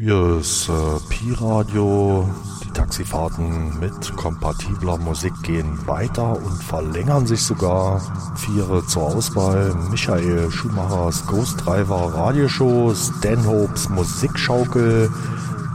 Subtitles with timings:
[0.00, 0.72] Hier ist äh,
[1.08, 2.32] Pi-Radio.
[2.62, 8.00] Die Taxifahrten mit kompatibler Musik gehen weiter und verlängern sich sogar.
[8.36, 9.74] Viere zur Auswahl.
[9.90, 15.10] Michael Schumachers Ghost Driver Radioshow, Stanhopes Musikschaukel,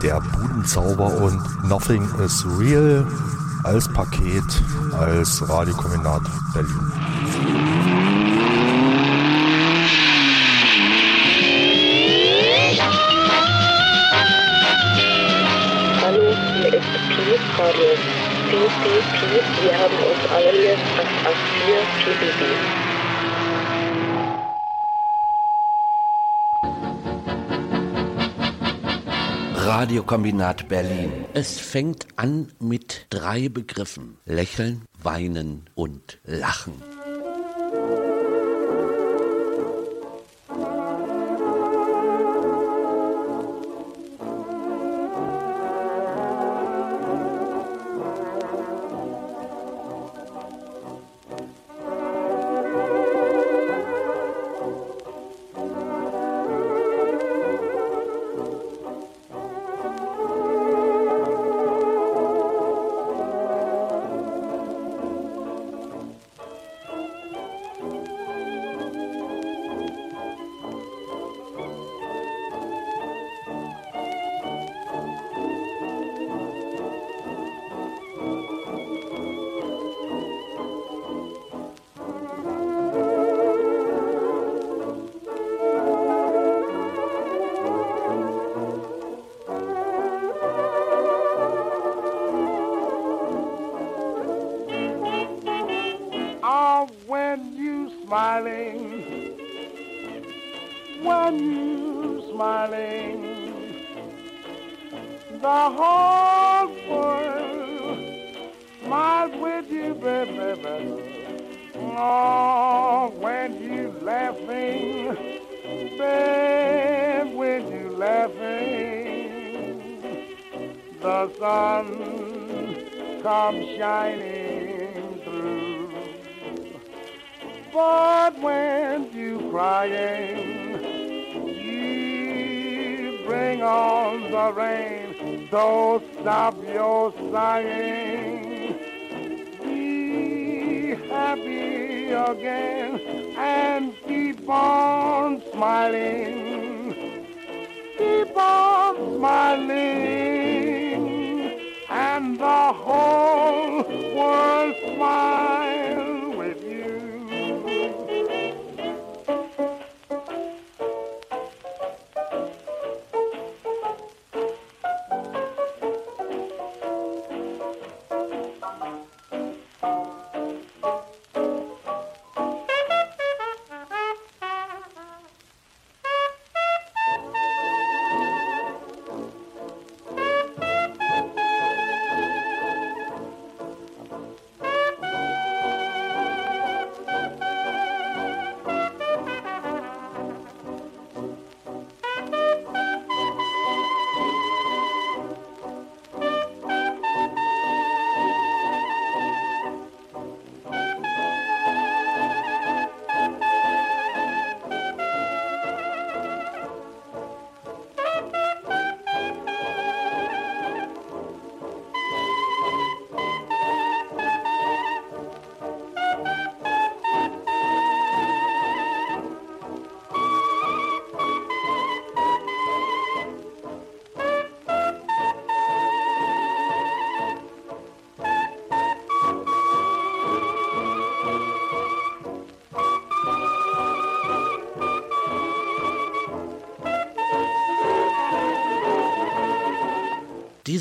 [0.02, 3.06] Der Budenzauber und Nothing is Real
[3.62, 4.62] als Paket
[4.98, 6.22] als Radiokombinat
[6.54, 7.73] Berlin.
[19.10, 22.84] Pi, Pi, Pi, wir haben uns alias 884 PBB.
[29.66, 31.24] Radiokombinat Berlin.
[31.32, 34.18] Es fängt an mit drei Begriffen.
[34.26, 36.93] Lächeln, weinen und lachen.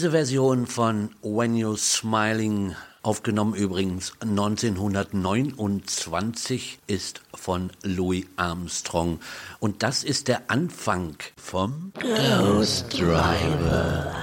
[0.04, 9.22] Diese Version von When You're Smiling, aufgenommen übrigens 1929, ist von Louis Armstrong.
[9.62, 14.14] Und das ist der Anfang vom Ghost Driver.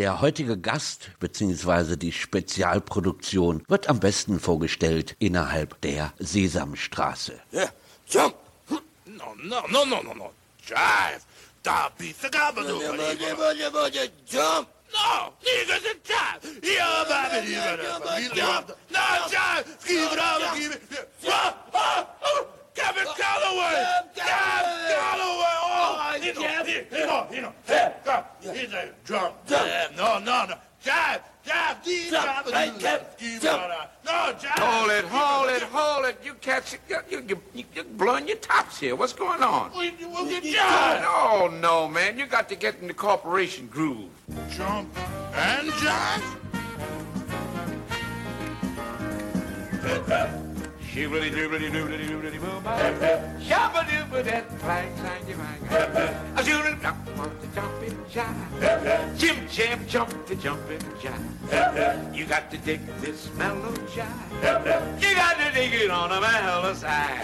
[0.00, 1.94] Der heutige Gast bzw.
[1.96, 7.38] die Spezialproduktion wird am besten vorgestellt innerhalb der Sesamstraße.
[7.52, 7.70] Yeah,
[8.08, 8.34] jump.
[9.04, 10.32] No, no, no, no, no, no.
[10.66, 11.20] Jive.
[11.62, 12.80] Da pizza gabadoo.
[12.80, 14.68] Jump.
[14.90, 16.64] no, niggas and jive.
[16.64, 18.74] Yeah, baby, you better.
[18.90, 19.66] No, jive.
[19.86, 20.80] Keep it up, keep it.
[22.80, 23.84] Kevin Calloway!
[24.14, 25.56] Kevin Calloway!
[25.62, 27.52] Oh, you know, you know, you know.
[27.66, 28.24] Hey, come.
[28.40, 29.32] He's a drum.
[29.96, 30.54] No, no, no.
[30.84, 32.52] Jive, jive, jive.
[32.52, 33.18] Right, Kev.
[33.18, 33.70] Keep it on.
[34.04, 34.58] No, jive.
[34.58, 36.16] Hold it, hold it, hold it.
[36.24, 38.96] You cats, you, you, you, you're blowing your tops here.
[38.96, 39.70] What's going on?
[39.76, 41.02] We, we'll get jive.
[41.04, 42.18] Oh, no, man.
[42.18, 44.08] You got to get in the corporation groove.
[44.50, 44.88] Jump
[45.34, 46.36] and jive.
[50.90, 52.60] Shibbity doobity doobity doobity boo
[53.46, 55.62] Shabba dooba that clang clang you bang.
[56.36, 57.06] A shooting jump
[57.40, 59.16] the jumping jive.
[59.16, 62.16] Jim jam jump the jumping jive.
[62.16, 65.00] You got to dig this mellow jive.
[65.00, 67.22] You got to dig it on a mellow side.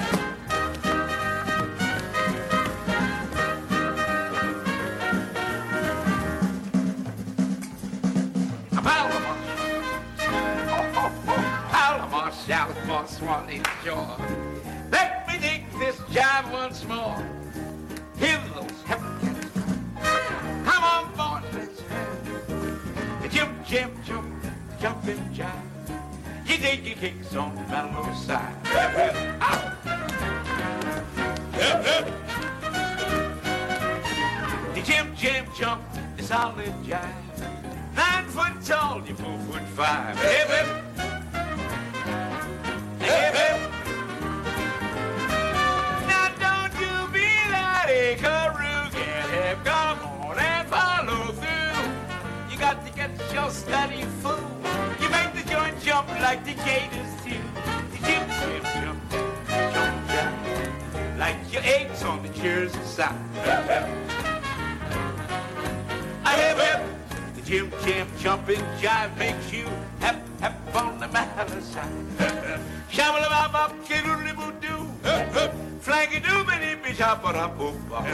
[8.79, 8.81] A
[12.47, 14.17] shout for Swanee shore.
[14.93, 17.19] Let me dig this jive once more.
[18.19, 19.55] Hear those hepcats
[20.65, 24.45] Come on, boys, let's have the jump, jump, jump,
[24.81, 25.51] jumping jive.
[26.47, 28.55] You dig your kicks on the mellow side.
[29.41, 29.77] Ah.
[34.73, 35.83] The jump, jump, jump,
[36.17, 37.97] the solid jive.
[37.97, 40.17] Nine foot tall, you four foot five.
[40.19, 41.16] Hip, hip.
[46.11, 47.89] Now don't you be that
[49.65, 52.51] come on and follow through.
[52.51, 54.41] You got to get your steady fool.
[55.01, 57.39] You make the joint jump like the gators do.
[57.93, 59.01] The jump, jump, jump,
[59.75, 61.19] jump, jump.
[61.19, 63.15] Like your eggs on the Jersey side.
[66.25, 66.37] I.
[67.35, 69.67] The Jim Jam jumping jive makes you
[70.01, 72.61] hep hep on the mallet side.
[72.91, 74.87] Shabba bop bop, kiddly boo doo.
[75.81, 78.05] Flanky doo bitty be shabba up boop bop.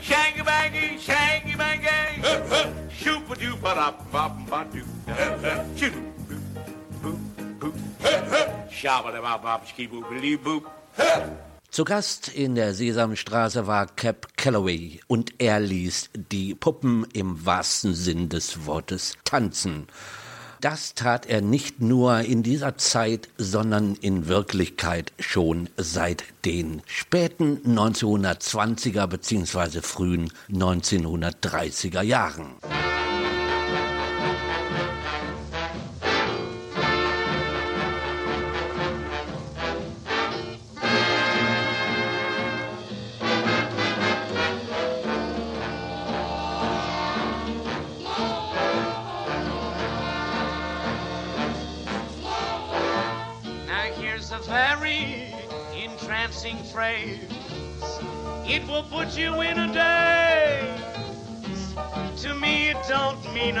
[0.00, 2.22] Shangy bangy, shangy bangy.
[2.90, 4.84] Shoopa doo ba up bop doo.
[5.06, 5.18] Bop
[7.02, 7.74] boop boop.
[11.70, 17.94] Zu Gast in der Sesamstraße war Cap Calloway und er ließ die Puppen im wahrsten
[17.94, 19.88] Sinn des Wortes tanzen.
[20.64, 27.58] Das tat er nicht nur in dieser Zeit, sondern in Wirklichkeit schon seit den späten
[27.66, 29.82] 1920er bzw.
[29.82, 32.54] frühen 1930er Jahren.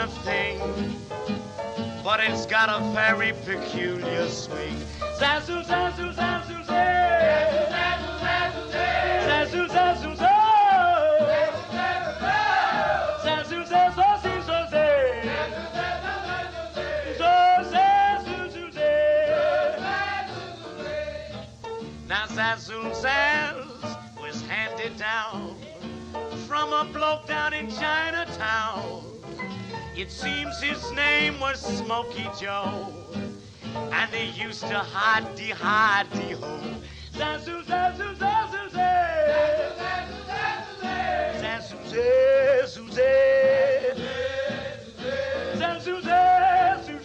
[0.04, 0.58] of thing,
[2.04, 4.76] but it's got a very peculiar swing.
[5.18, 7.66] Zazzle, zazzle, zazzle, zay.
[9.26, 10.26] Zazzle, zazzle, zay.
[13.24, 15.22] Zazzle, zazzle, zay.
[22.06, 25.56] Now Zazzle Zazz was handed down
[26.46, 28.93] from a bloke down in Chinatown.
[29.96, 32.92] It seems his name was Smoky Joe.
[33.92, 36.58] And they used to hidey hidey ho.
[37.12, 39.22] Zazu, zazu, zazu, zazu,
[41.40, 41.78] zazu,
[45.70, 47.00] zazu, zazu,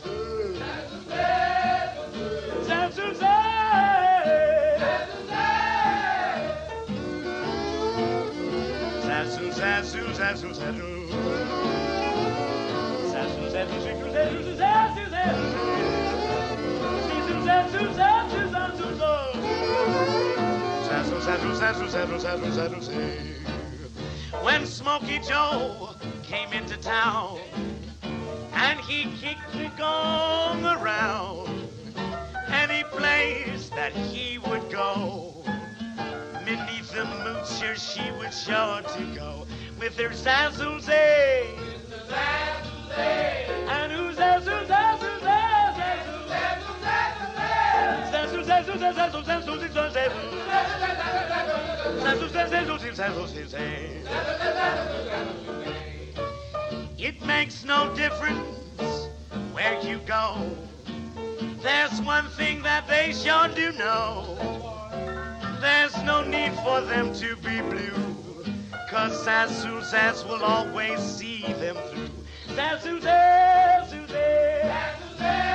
[9.51, 10.88] Zazoo, Zazoo, Zazoo.
[24.44, 25.89] When Smokey Joe
[26.22, 27.39] came into town
[28.53, 31.68] and he kicked the gong around
[32.51, 35.44] any place that he would go.
[36.46, 39.48] Beneath the moocher, she would sure to go
[39.79, 41.46] with her zazzles, eh?
[41.58, 42.79] With the zazzles.
[56.98, 59.08] It makes no difference
[59.51, 60.36] where you go.
[61.62, 64.38] There's one thing that they sure do know.
[65.62, 67.94] There's no need for them to be blue.
[68.89, 72.09] Cause Sassoon Sass will always see them through.
[72.60, 75.49] Sasu Sass, Sasu Sass,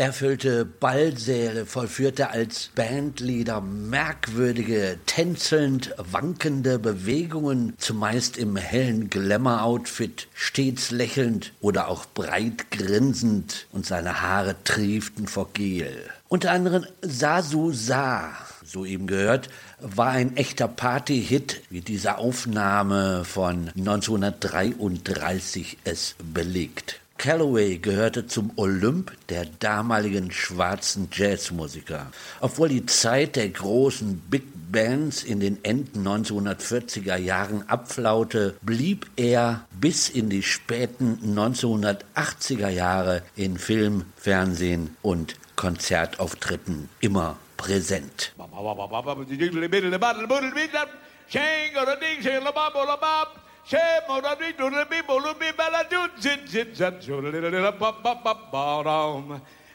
[0.00, 10.90] Er füllte Ballsäle, vollführte als Bandleader merkwürdige, tänzelnd wankende Bewegungen, zumeist im hellen Glamour-Outfit, stets
[10.90, 16.08] lächelnd oder auch breit grinsend und seine Haare trieften vor Gel.
[16.28, 18.30] Unter anderem Sasu Sa,
[18.64, 27.00] so eben gehört, war ein echter Party-Hit, wie diese Aufnahme von 1933 es belegt.
[27.20, 32.06] Calloway gehörte zum Olymp der damaligen schwarzen Jazzmusiker.
[32.40, 39.66] Obwohl die Zeit der großen Big Bands in den Enden 1940er Jahren abflaute, blieb er
[39.70, 48.32] bis in die späten 1980er Jahre in Film, Fernsehen und Konzertauftritten immer präsent.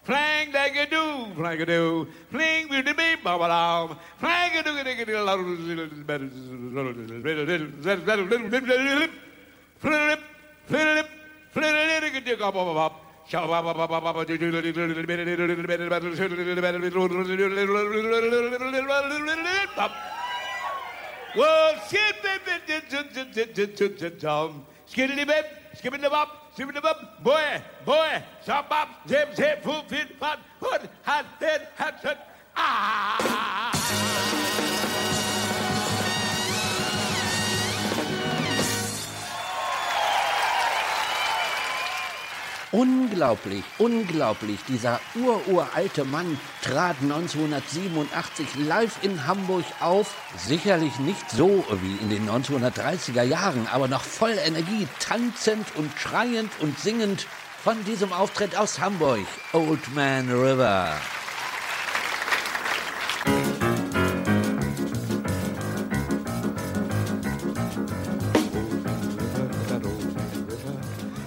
[0.06, 4.62] Flang like a do, flang a do, fling with the beat, baba dom, flang a
[4.62, 4.72] do,
[9.80, 10.20] flip,
[10.68, 11.08] flip, flip,
[11.52, 12.06] flip,
[21.36, 22.42] well, skip it,
[24.88, 29.90] skiddly bip, skipping the bop, skipping the bop, boy, boy, stop bop, zip, zip, foot,
[29.90, 34.72] fit, pot, put, hat, head, hat, ah.
[42.72, 44.60] Unglaublich, unglaublich.
[44.68, 50.16] Dieser ururalte Mann trat 1987 live in Hamburg auf.
[50.38, 56.52] Sicherlich nicht so wie in den 1930er Jahren, aber noch voll Energie, tanzend und schreiend
[56.60, 57.28] und singend
[57.64, 59.26] von diesem Auftritt aus Hamburg.
[59.54, 60.94] Old Man River.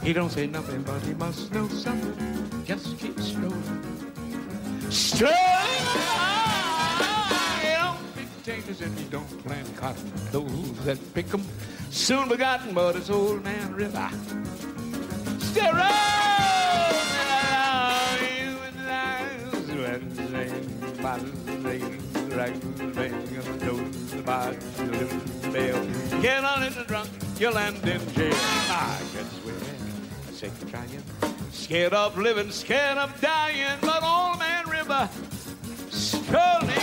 [0.08, 2.64] He don't say nothing, but he must know something.
[2.64, 3.62] Just keep strolling.
[4.88, 5.36] Strolling!
[8.16, 10.10] Be dangerous if you don't plant cotton.
[10.32, 11.44] Those that pick 'em
[11.90, 14.08] soon begotten, but it's old man river.
[15.40, 15.74] Still.
[26.22, 28.32] Get on in the drunk, you'll end in jail.
[28.34, 29.77] I guess we're
[30.38, 31.02] sick trying.
[31.50, 35.09] Scared of living, scared of dying, but old man river
[35.90, 36.78] strolling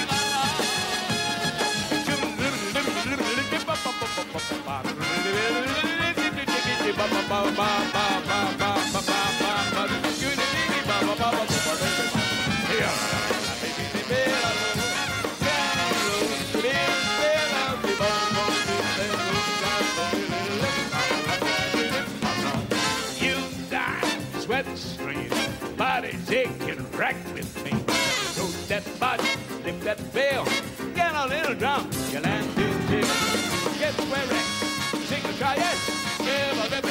[8.35, 8.64] You
[29.85, 30.43] that bell,
[30.95, 33.05] get a little drunk, you land jail.
[33.77, 34.47] Get swearing,
[35.05, 35.77] sing a try it,
[36.25, 36.84] give a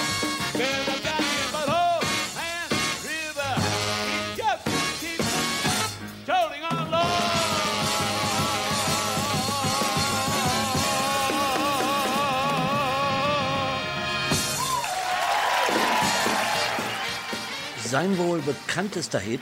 [17.94, 19.40] Sein wohl bekanntester Hit,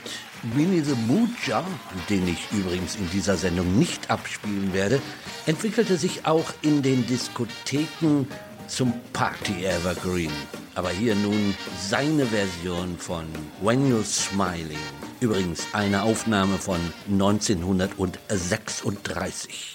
[0.53, 1.65] Winnie the Moocher,
[2.07, 5.01] den ich übrigens in dieser Sendung nicht abspielen werde,
[5.47, 8.27] entwickelte sich auch in den Diskotheken
[8.67, 10.29] zum Party Evergreen.
[10.75, 13.25] Aber hier nun seine Version von
[13.63, 14.77] When You're Smiling.
[15.19, 16.79] Übrigens eine Aufnahme von
[17.09, 19.72] 1936.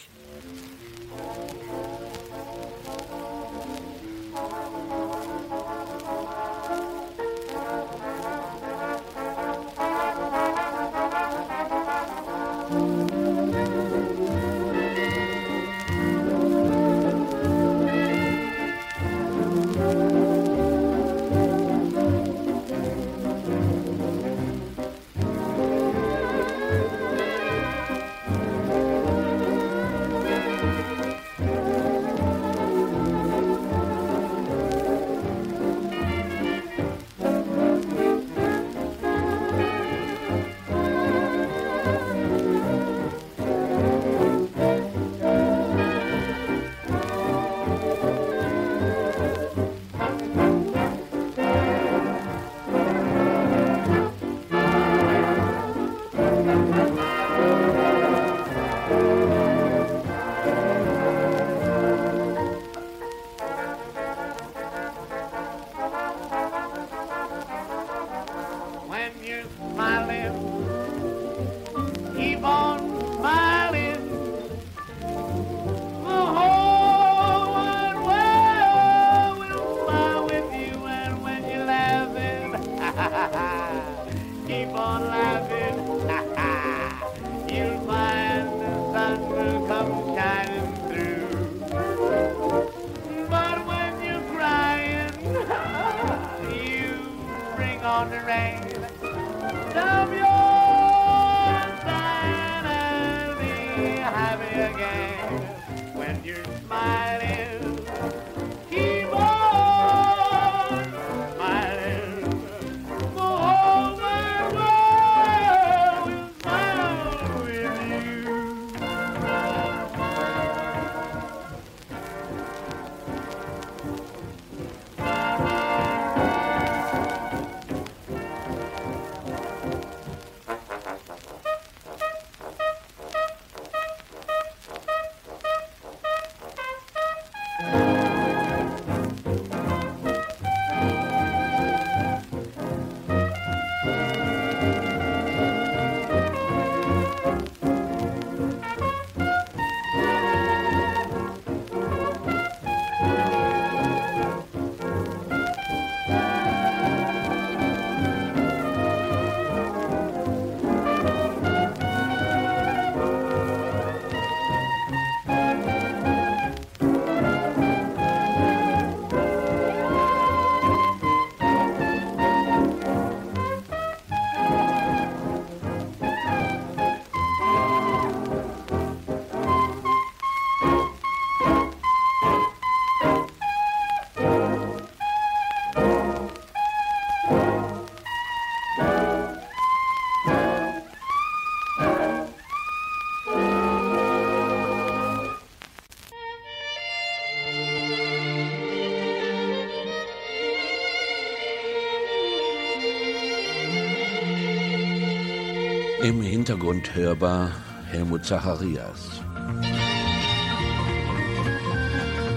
[206.48, 207.50] Hintergrund hörbar
[207.90, 209.20] Helmut Zacharias.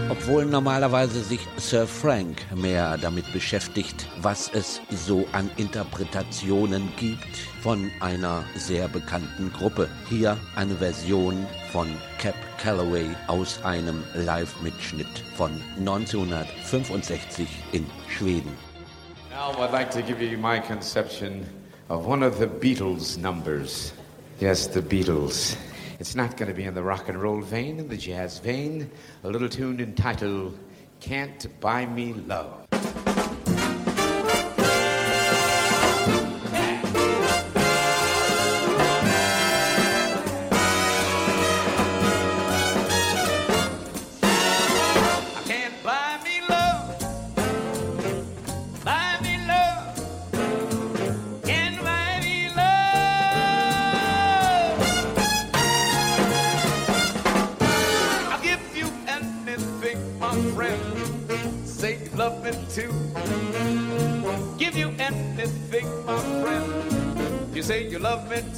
[0.10, 7.89] Obwohl normalerweise sich Sir Frank mehr damit beschäftigt, was es so an Interpretationen gibt von
[8.02, 9.88] einer sehr bekannten Gruppe.
[10.10, 11.88] Hier eine Version von
[12.19, 18.52] Cap Calloway aus einem Live-Mitschnitt von 1965 in Schweden.
[19.30, 21.45] Now, I'd like to give you my conception
[21.88, 23.93] of one of the Beatles numbers.
[24.42, 25.56] Yes, the Beatles.
[26.00, 28.90] It's not going to be in the rock and roll vein, in the jazz vein.
[29.24, 30.58] A little tune entitled
[31.00, 32.61] Can't Buy Me Love.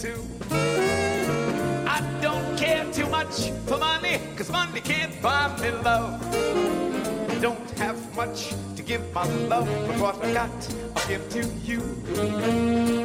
[0.04, 0.22] Too.
[1.88, 6.20] I don't care too much for money, cause money can't buy me love.
[7.42, 11.82] Don't have much to give my love, but what I got, I'll give to you.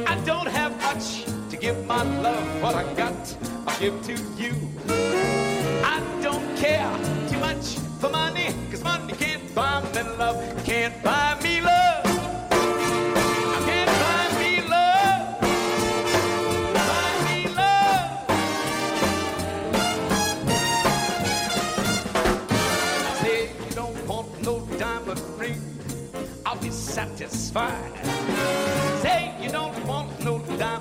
[0.08, 3.22] I don't have much to give my love what I got,
[3.68, 4.54] I'll give to you.
[5.94, 6.90] I don't care
[7.30, 9.14] too much for money, cause money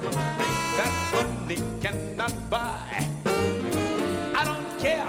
[0.07, 3.05] no diamond ring that money cannot buy.
[4.35, 5.05] I don't care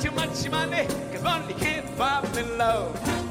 [0.00, 3.25] too much money, cause money can't buy me love.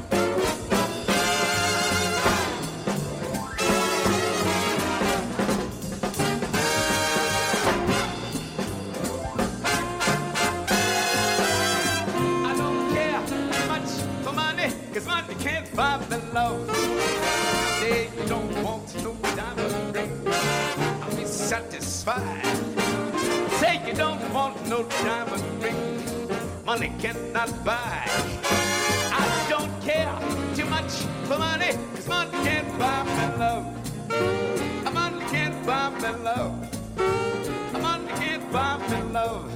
[23.60, 26.02] Say you don't want no diamond ring,
[26.64, 28.08] money cannot buy.
[29.12, 30.12] I don't care
[30.54, 30.92] too much
[31.28, 33.66] for money, cause money can't buy me love.
[34.94, 36.54] Money can't buy me love.
[37.80, 39.55] Money can't buy me love.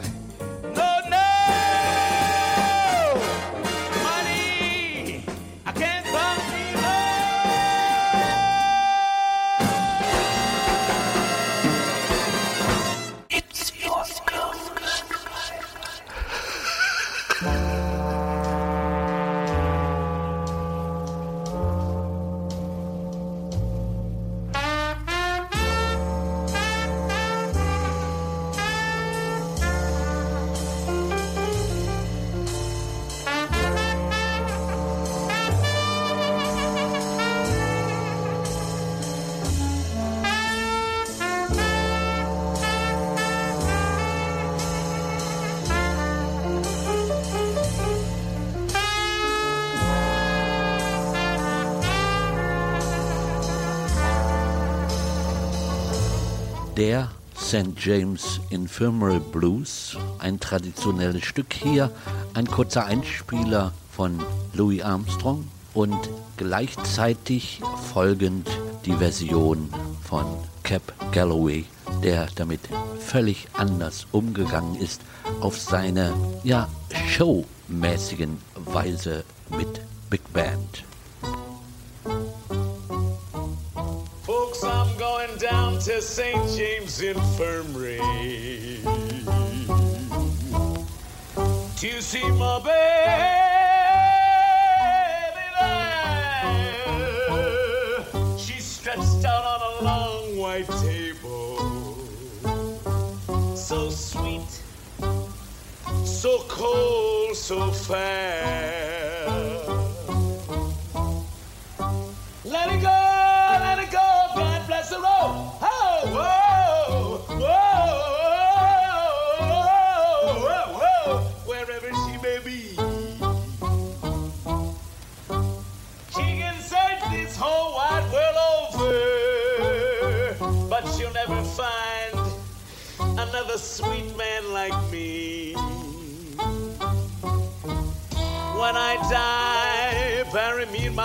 [57.51, 57.75] St.
[57.77, 61.91] James Infirmary Blues, ein traditionelles Stück hier,
[62.33, 65.99] ein kurzer Einspieler von Louis Armstrong und
[66.37, 67.61] gleichzeitig
[67.93, 68.49] folgend
[68.87, 69.69] die Version
[70.05, 70.27] von
[70.63, 71.65] Cap Galloway,
[72.05, 72.61] der damit
[73.01, 75.01] völlig anders umgegangen ist
[75.41, 76.69] auf seine ja
[77.09, 80.85] showmäßigen Weise mit Big Band.
[85.41, 86.47] Down to St.
[86.55, 87.97] James Infirmary
[91.79, 92.71] to see my baby
[95.59, 98.05] there.
[98.37, 101.97] She's stretched out on a long white table,
[103.57, 104.63] so sweet,
[106.05, 108.80] so cold, so fair.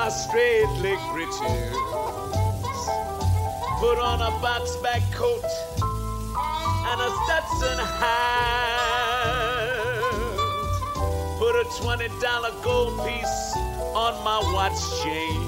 [0.05, 1.41] My straight leg breeches.
[3.79, 5.43] Put on a box back coat
[6.89, 8.29] and a Stetson hat.
[11.39, 13.57] Put a $20 gold piece
[13.95, 15.41] on my watch chain.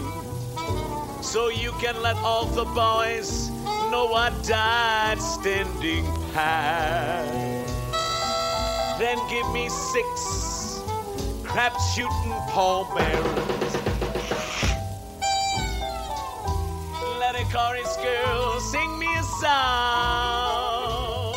[1.21, 3.51] So you can let all the boys
[3.91, 7.27] know I died standing pat.
[8.97, 10.81] Then give me six
[11.43, 13.47] crap shooting pallbearers.
[13.47, 13.56] Let
[17.57, 21.33] chorus girl sing me a song.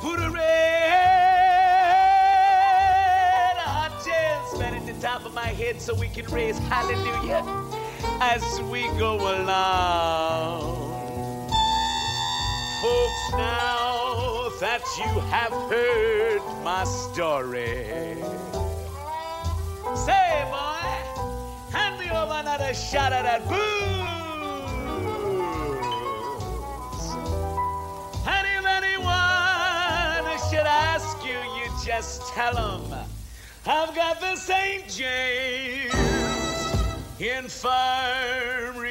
[0.00, 0.46] Put a red
[3.56, 7.42] hot jazz band at the top of my head so we can raise hallelujah
[8.20, 10.84] as we go along.
[12.82, 18.22] Folks, now that you have heard my story,
[20.06, 20.44] say,
[22.34, 23.94] another shot of that booze.
[28.26, 33.06] And if anyone should ask you, you just tell them
[33.66, 34.88] I've got the St.
[34.88, 35.94] James
[37.18, 38.83] Infirmary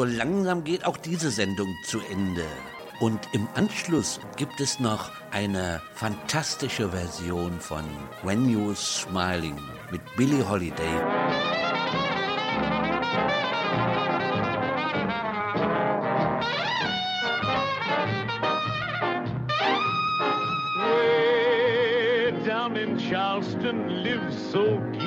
[0.00, 2.46] So langsam geht auch diese Sendung zu Ende.
[3.00, 7.84] Und im Anschluss gibt es noch eine fantastische Version von
[8.22, 9.58] When You're Smiling
[9.90, 10.94] mit Billie Holiday.
[20.78, 24.99] Way down in Charleston lives Sokichi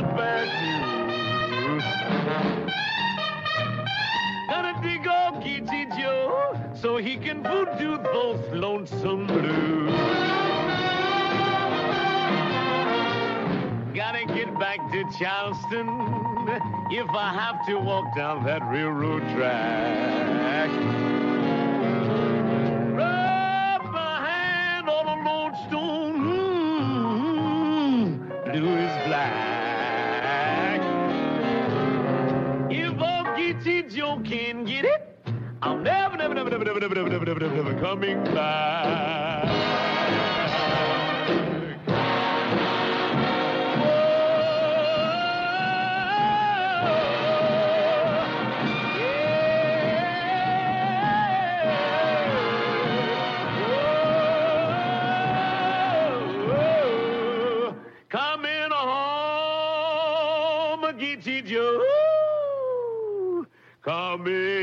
[0.00, 1.84] nothing bad news.
[4.48, 9.92] Gotta dig old Geechee Joe so he can voodoo those lonesome blues.
[13.94, 15.88] Gotta get back to Charleston
[16.90, 21.17] if I have to walk down that railroad track.
[36.80, 38.78] Never coming back.
[63.82, 64.57] Coming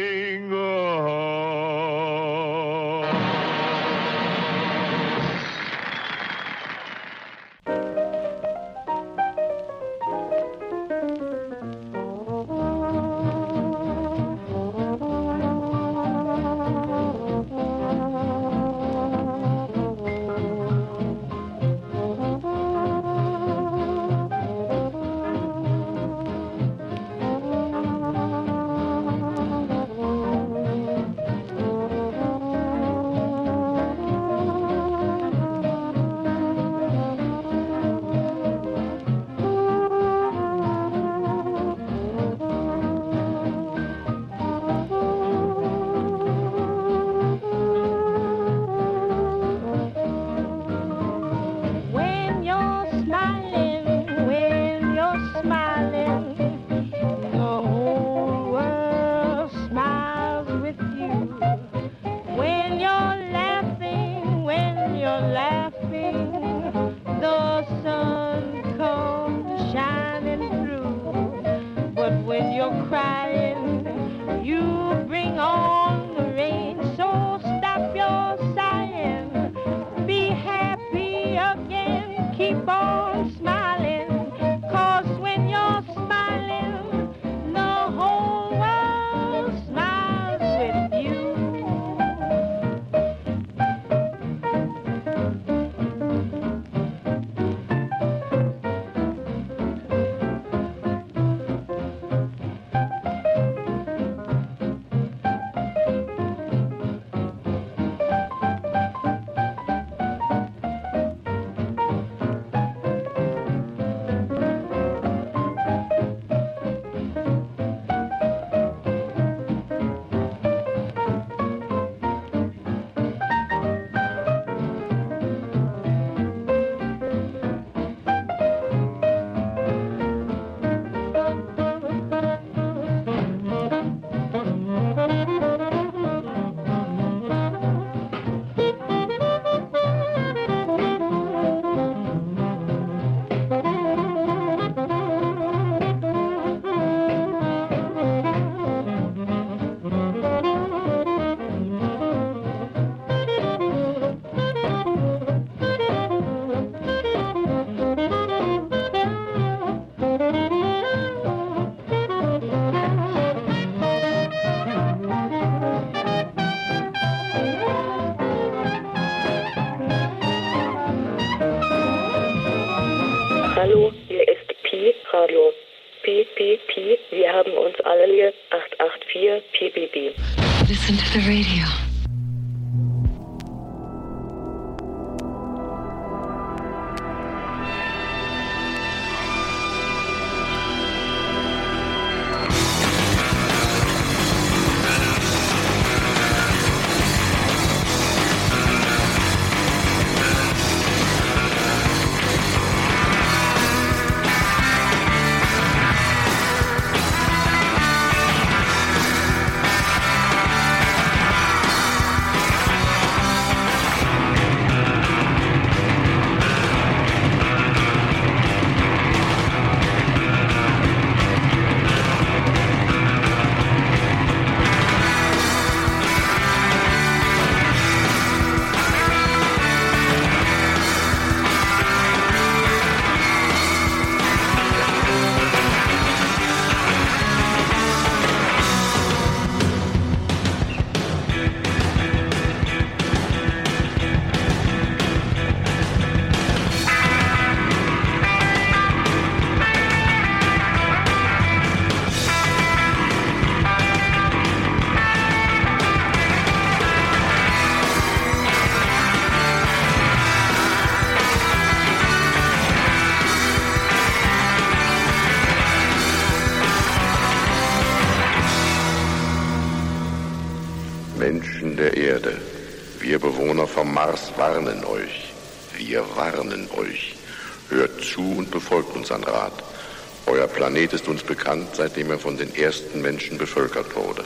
[280.95, 284.23] ist uns bekannt, seitdem er von den ersten Menschen bevölkert wurde.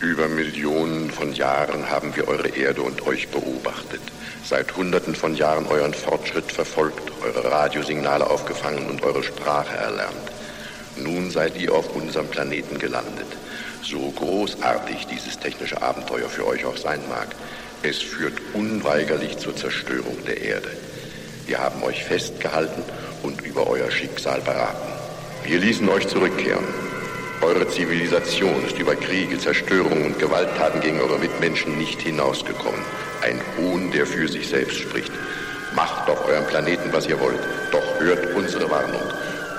[0.00, 4.02] Über Millionen von Jahren haben wir eure Erde und euch beobachtet.
[4.44, 10.28] Seit Hunderten von Jahren euren Fortschritt verfolgt, eure Radiosignale aufgefangen und eure Sprache erlernt.
[10.96, 13.28] Nun seid ihr auf unserem Planeten gelandet.
[13.82, 17.28] So großartig dieses technische Abenteuer für euch auch sein mag,
[17.82, 20.70] es führt unweigerlich zur Zerstörung der Erde.
[21.46, 22.82] Wir haben euch festgehalten
[23.22, 24.91] und über euer Schicksal beraten.
[25.44, 26.64] Wir ließen euch zurückkehren.
[27.40, 32.80] Eure Zivilisation ist über Kriege, Zerstörungen und Gewalttaten gegen eure Mitmenschen nicht hinausgekommen.
[33.22, 35.10] Ein Hohn, der für sich selbst spricht.
[35.74, 37.40] Macht auf eurem Planeten, was ihr wollt.
[37.72, 39.02] Doch hört unsere Warnung.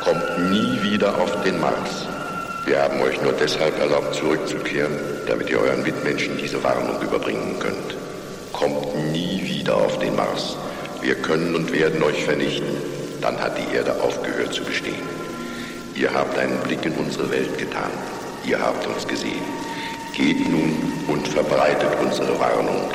[0.03, 2.07] Kommt nie wieder auf den Mars.
[2.65, 7.97] Wir haben euch nur deshalb erlaubt, zurückzukehren, damit ihr euren Mitmenschen diese Warnung überbringen könnt.
[8.53, 10.55] Kommt nie wieder auf den Mars.
[11.01, 12.69] Wir können und werden euch vernichten.
[13.19, 15.12] Dann hat die Erde aufgehört zu bestehen.
[15.95, 17.91] Ihr habt einen Blick in unsere Welt getan.
[18.45, 19.43] Ihr habt uns gesehen.
[20.11, 20.75] Geht nun
[21.07, 22.89] und verbreitet unsere Warnung.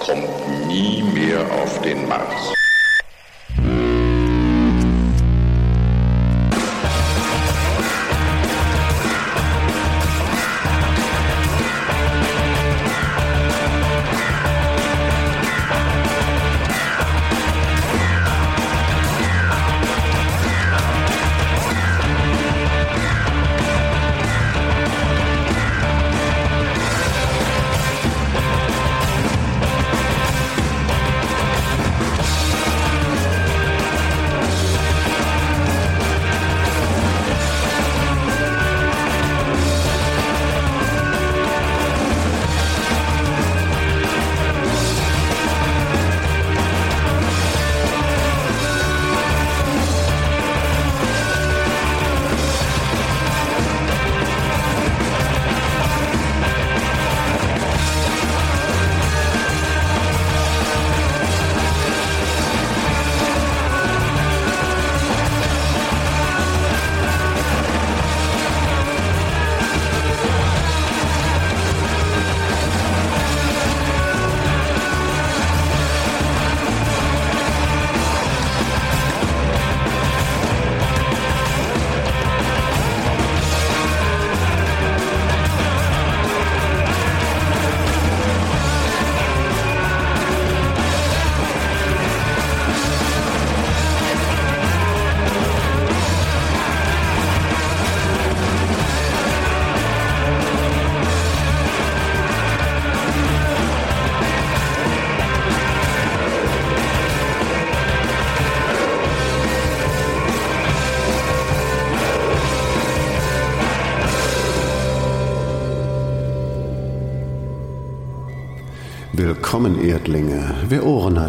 [0.00, 2.54] Kommt nie mehr auf den Mars.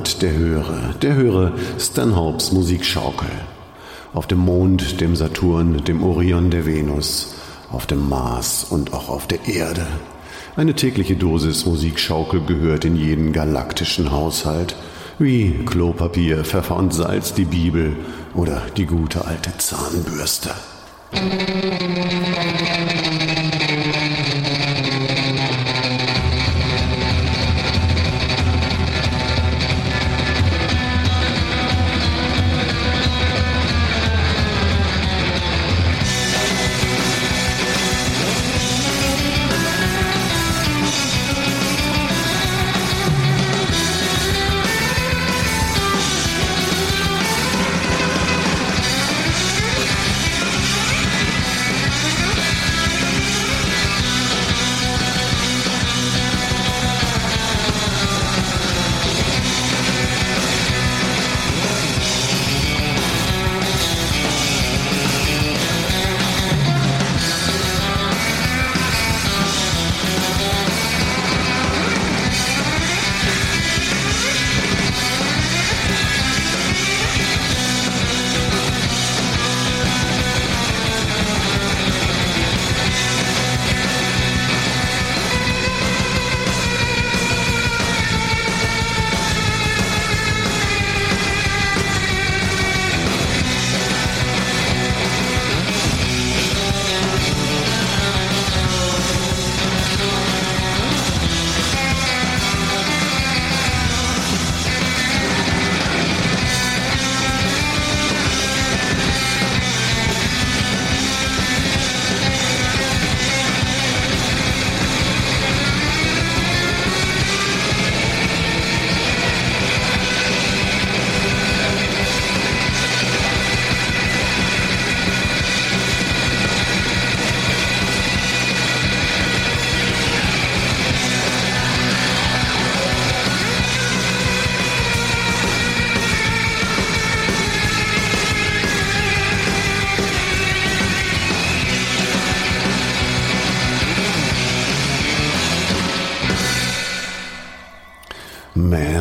[0.06, 0.94] Hat, der höre.
[1.02, 3.28] Der höre Stanhopes Musikschaukel.
[4.14, 7.34] Auf dem Mond, dem Saturn, dem Orion der Venus,
[7.72, 9.88] auf dem Mars und auch auf der Erde.
[10.56, 14.76] Eine tägliche Dosis Musikschaukel gehört in jeden galaktischen Haushalt,
[15.18, 17.96] wie Klopapier, Pfeffer und Salz, die Bibel
[18.36, 20.52] oder die gute alte Zahnbürste.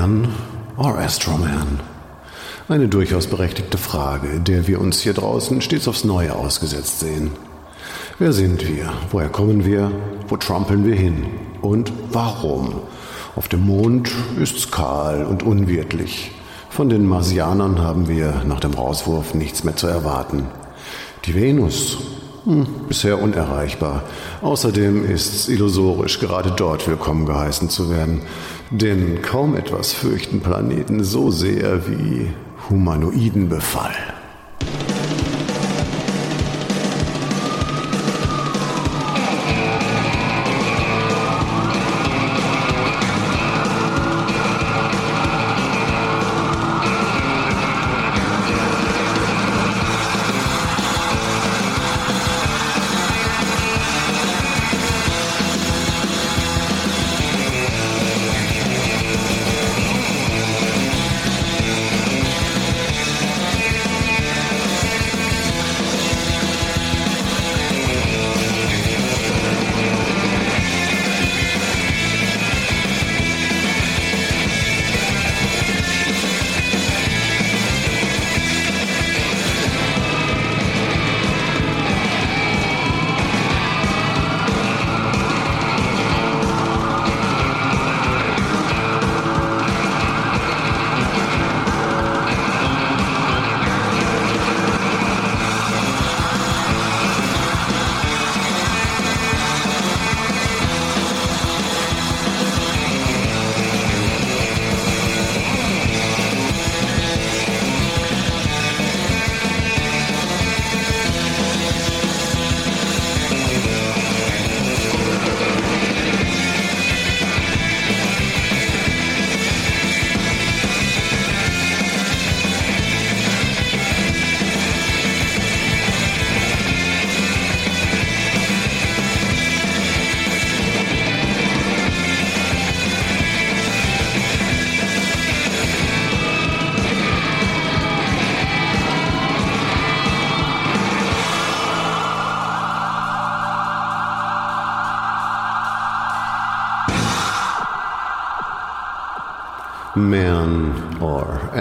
[0.04, 0.28] Man
[0.76, 1.80] or Astroman?
[2.68, 7.30] Eine durchaus berechtigte Frage, der wir uns hier draußen stets aufs Neue ausgesetzt sehen.
[8.18, 8.92] Wer sind wir?
[9.10, 9.90] Woher kommen wir?
[10.28, 11.24] Wo trampeln wir hin?
[11.62, 12.82] Und warum?
[13.34, 16.32] Auf dem Mond ist's kahl und unwirtlich.
[16.68, 20.44] Von den Marsianern haben wir nach dem Rauswurf nichts mehr zu erwarten.
[21.24, 21.96] Die Venus?
[22.44, 24.02] Hm, bisher unerreichbar.
[24.42, 28.20] Außerdem ist's illusorisch, gerade dort willkommen geheißen zu werden.
[28.70, 32.32] Denn kaum etwas fürchten Planeten so sehr wie
[32.68, 33.94] Humanoidenbefall.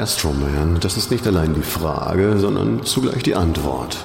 [0.03, 4.03] Astroman, das ist nicht allein die Frage, sondern zugleich die Antwort.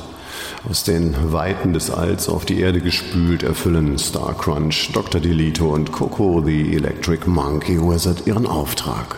[0.70, 5.20] Aus den Weiten des Alls auf die Erde gespült erfüllen Star Crunch, Dr.
[5.20, 9.16] Delito und Coco the Electric Monkey Wizard ihren Auftrag.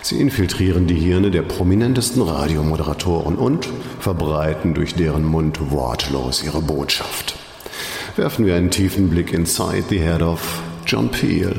[0.00, 3.68] Sie infiltrieren die Hirne der prominentesten Radiomoderatoren und
[4.00, 7.36] verbreiten durch deren Mund wortlos ihre Botschaft.
[8.16, 11.54] Werfen wir einen tiefen Blick inside the head of John Peel.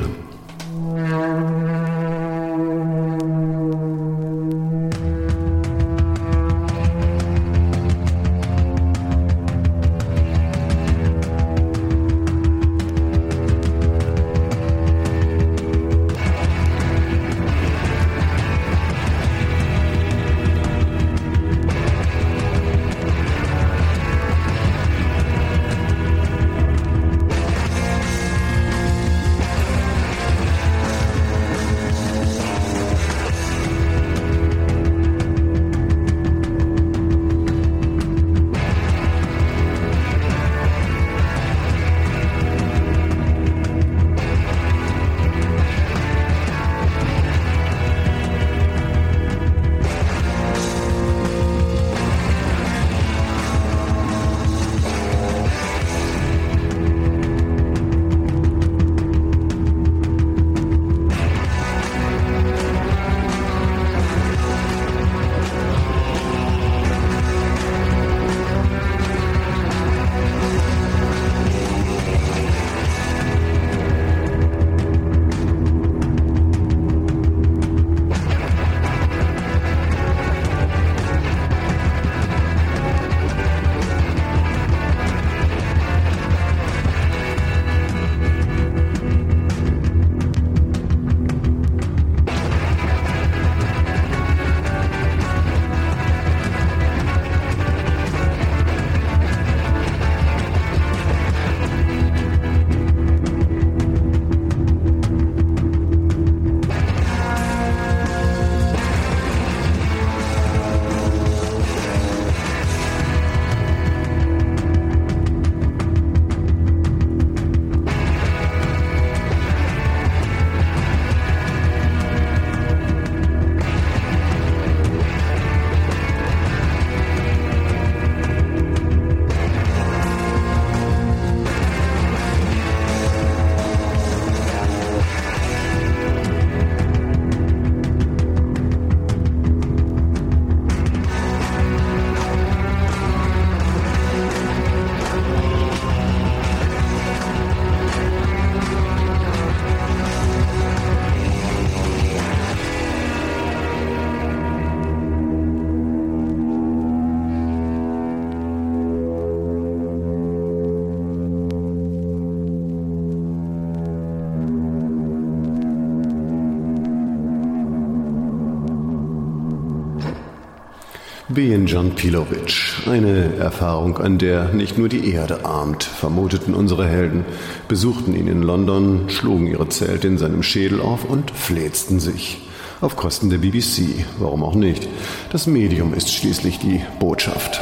[171.36, 172.72] John Pilovic.
[172.86, 177.26] Eine Erfahrung, an der nicht nur die Erde ahmt, vermuteten unsere Helden,
[177.68, 182.48] besuchten ihn in London, schlugen ihre Zelte in seinem Schädel auf und fläzten sich.
[182.80, 184.88] Auf Kosten der BBC, warum auch nicht.
[185.30, 187.60] Das Medium ist schließlich die Botschaft.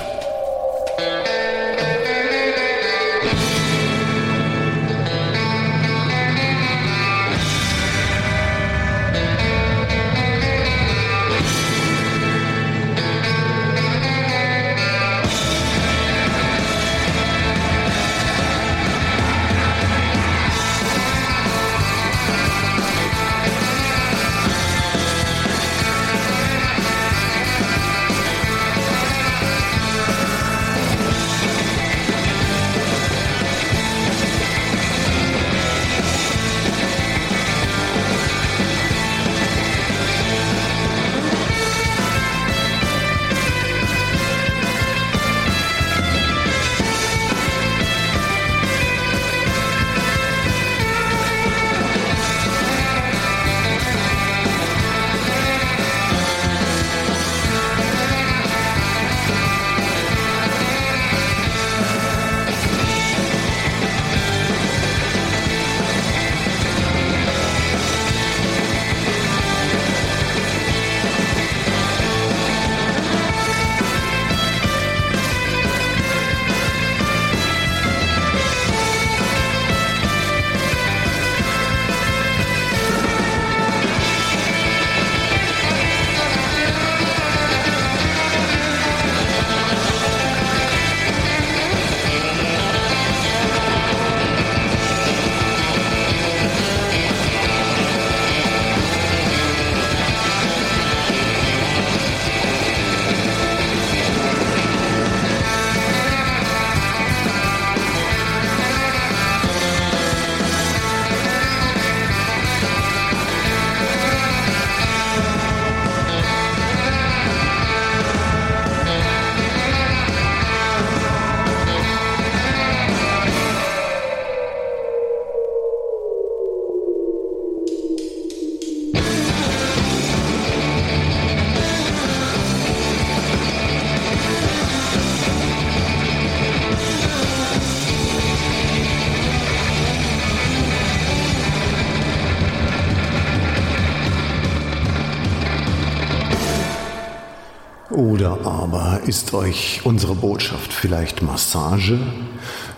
[149.14, 152.00] Ist euch unsere Botschaft vielleicht Massage?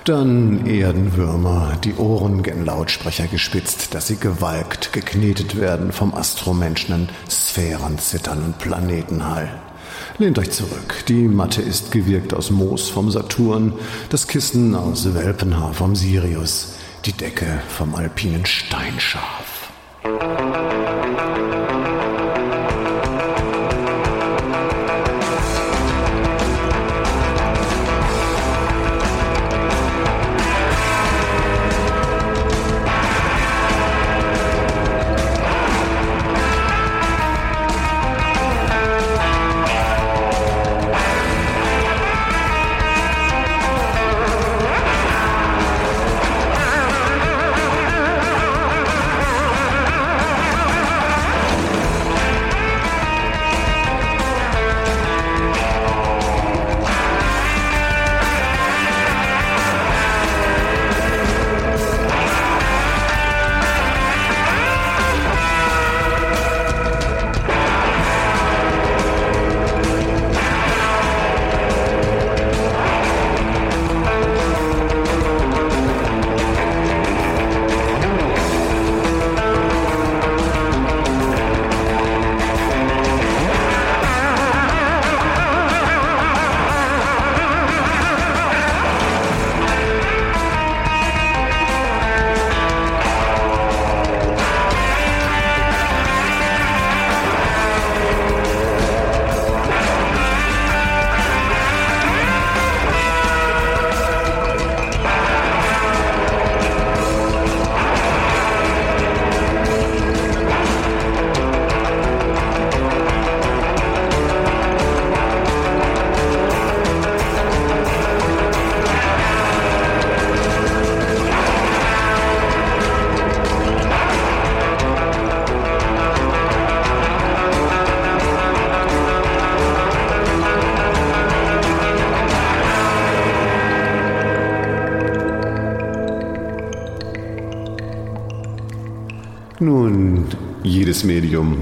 [0.05, 7.09] Dann Erdenwürmer, die Ohren gen Lautsprecher gespitzt, dass sie gewalkt geknetet werden vom Astromenschen an
[7.30, 9.49] Sphärenzittern und Planetenhall.
[10.18, 11.05] Lehnt euch zurück.
[11.09, 13.72] Die Matte ist gewirkt aus Moos vom Saturn,
[14.11, 16.74] das Kissen aus Welpenhaar vom Sirius,
[17.07, 19.45] die Decke vom alpinen Steinschaf.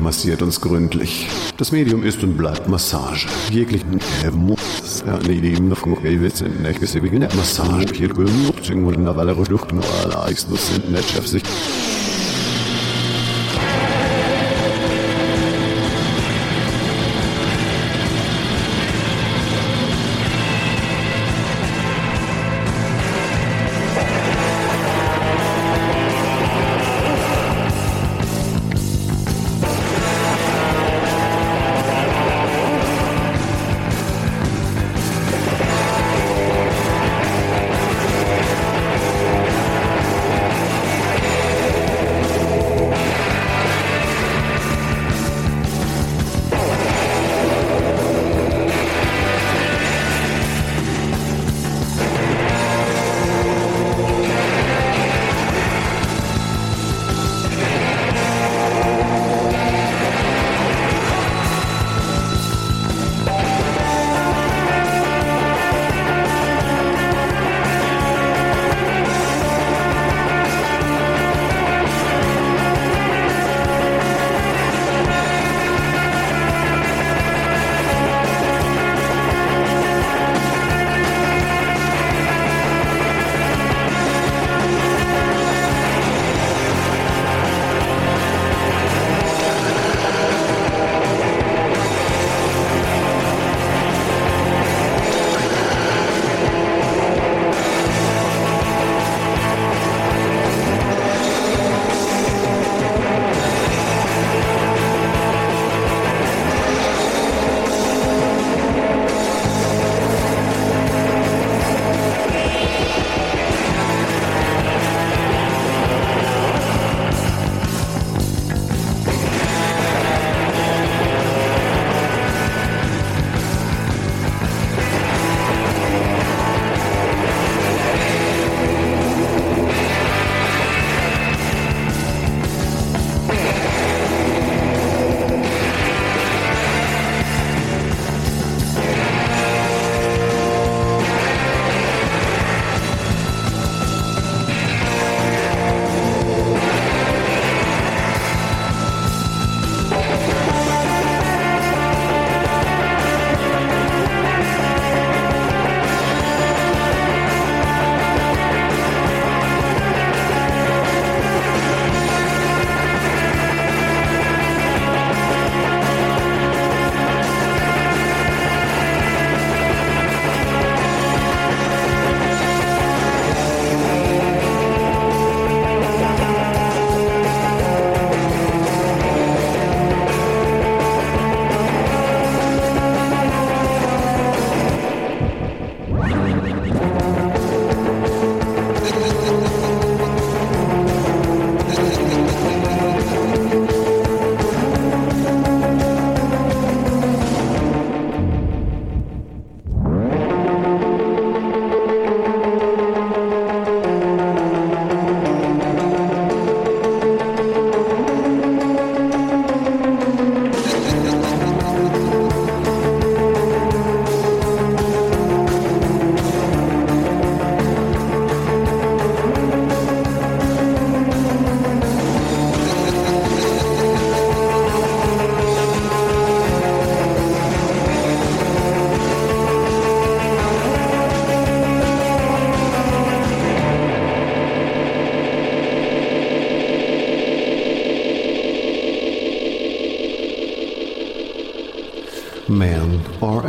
[0.05, 1.29] Massiert uns gründlich.
[1.57, 3.27] Das Medium ist und bleibt Massage.
[3.51, 3.99] Jeglichen
[4.35, 5.03] Muss.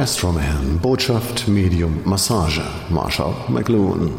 [0.05, 4.11] Astroman, Botschaft, Medium, Massage, Marshall McLuhan.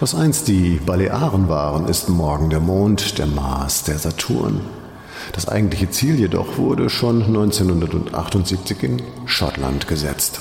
[0.00, 4.62] Was einst die Balearen waren, ist morgen der Mond, der Mars, der Saturn.
[5.30, 10.40] Das eigentliche Ziel jedoch wurde schon 1978 in Schottland gesetzt.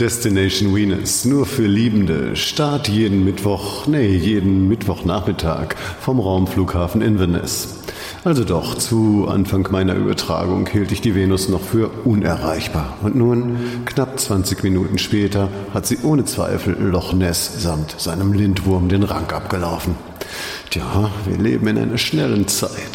[0.00, 2.34] Destination Venus, nur für Liebende.
[2.34, 7.76] Start jeden Mittwoch, nee, jeden Mittwochnachmittag vom Raumflughafen Inverness.
[8.24, 12.96] Also doch, zu Anfang meiner Übertragung hielt ich die Venus noch für unerreichbar.
[13.02, 18.88] Und nun, knapp 20 Minuten später, hat sie ohne Zweifel Loch Ness samt seinem Lindwurm
[18.88, 19.96] den Rang abgelaufen.
[20.70, 22.89] Tja, wir leben in einer schnellen Zeit.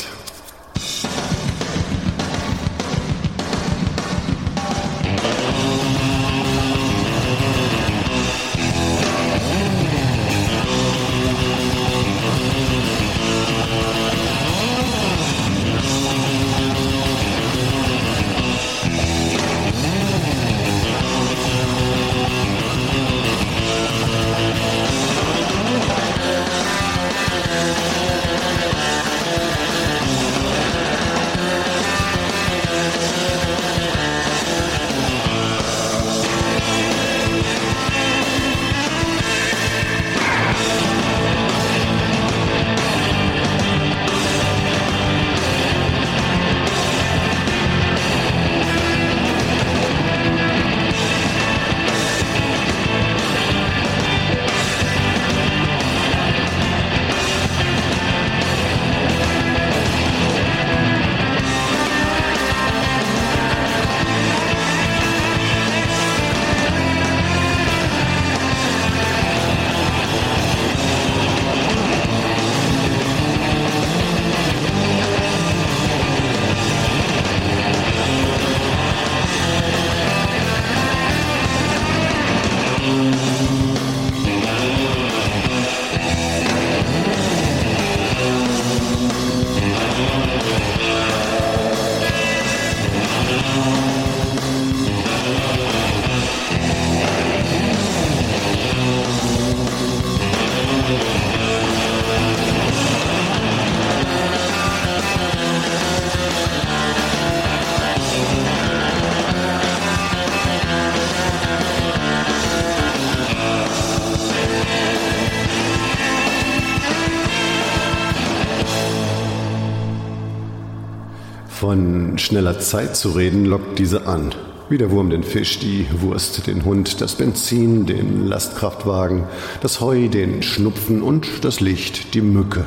[121.65, 124.35] Von schneller Zeit zu reden lockt diese an.
[124.69, 129.23] Wie der Wurm den Fisch, die Wurst den Hund, das Benzin den Lastkraftwagen,
[129.61, 132.65] das Heu den Schnupfen und das Licht die Mücke.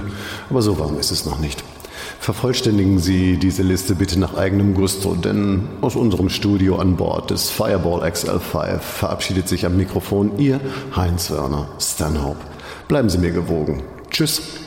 [0.50, 1.62] Aber so warm ist es noch nicht.
[2.18, 7.50] Vervollständigen Sie diese Liste bitte nach eigenem Gusto, denn aus unserem Studio an Bord des
[7.50, 10.60] Fireball XL5 verabschiedet sich am Mikrofon Ihr
[10.96, 12.44] Heinz Werner Stanhope.
[12.88, 13.84] Bleiben Sie mir gewogen.
[14.10, 14.57] Tschüss.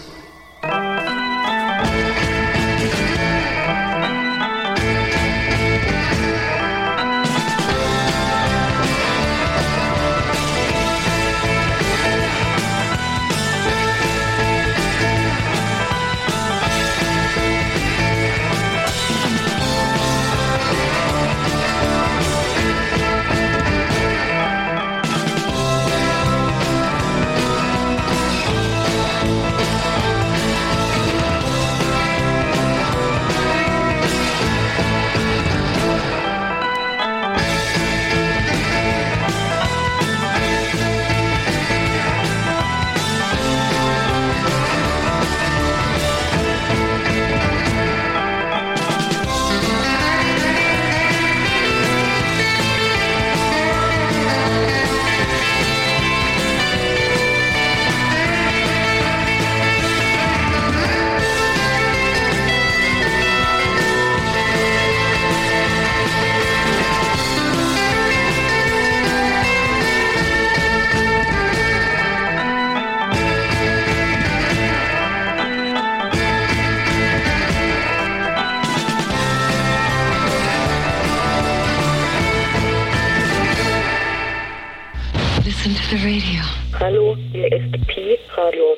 [85.92, 86.42] The radio.
[86.80, 88.78] Hallo, hier ist Pi Radio.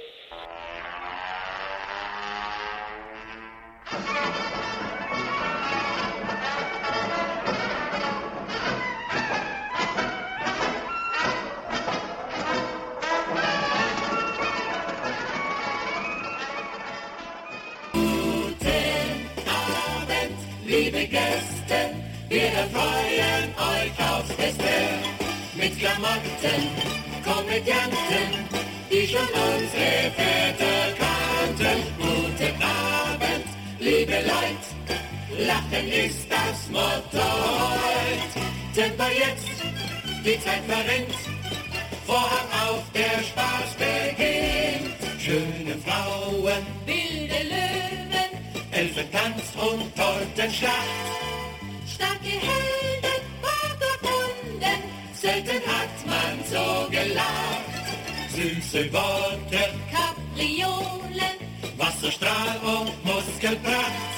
[20.65, 21.91] liebe Gäste,
[22.29, 25.13] wir erfreuen euch aufs Beste.
[25.55, 28.47] Mit Klamotten, Komödianten,
[28.91, 31.79] die schon unsere Väter kannten.
[31.97, 33.45] Guten Abend,
[33.79, 34.95] liebe Leute,
[35.47, 38.75] Lachen ist das Motto heut.
[38.75, 39.47] Tempo jetzt,
[40.25, 41.15] die Zeit verrinnt,
[42.05, 44.93] Vorhang auf, der Spaß beginnt.
[45.19, 48.31] Schöne Frauen, wilde Löwen,
[48.71, 50.73] Elfentanz und Tortenschlacht.
[51.87, 52.82] Starke Helden,
[56.49, 57.85] so gelacht.
[58.35, 61.37] Süße Worte, Kapriolen,
[61.77, 64.13] Wasserstrahl und Muskelpracht.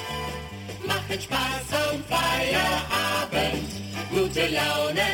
[0.87, 3.69] Machen Spaß am Feierabend.
[4.11, 5.07] Gute Laune,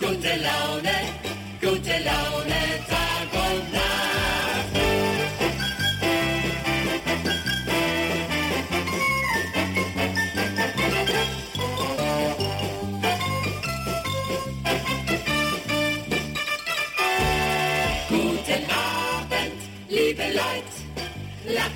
[0.00, 0.96] gute Laune,
[1.60, 4.11] gute Laune, Tag und Nacht.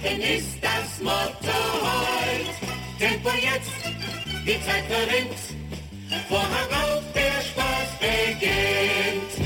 [0.07, 2.99] Lachen ist das Motto heut.
[2.99, 3.73] Tempo jetzt,
[4.47, 5.37] die Zeit verrinnt,
[6.29, 9.46] Vorhang auf, der Spaß beginnt.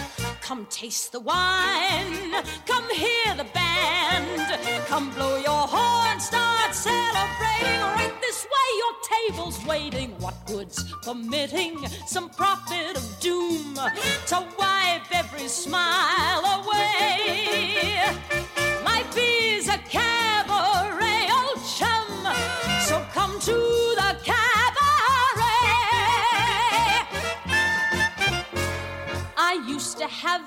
[0.41, 2.33] Come taste the wine.
[2.65, 4.59] Come hear the band.
[4.87, 6.19] Come blow your horn.
[6.19, 7.79] Start celebrating.
[7.95, 10.09] Right this way, your table's waiting.
[10.19, 13.75] What good's permitting some prophet of doom
[14.27, 18.03] to wipe every smile away?
[18.83, 20.70] Life is a cabaret,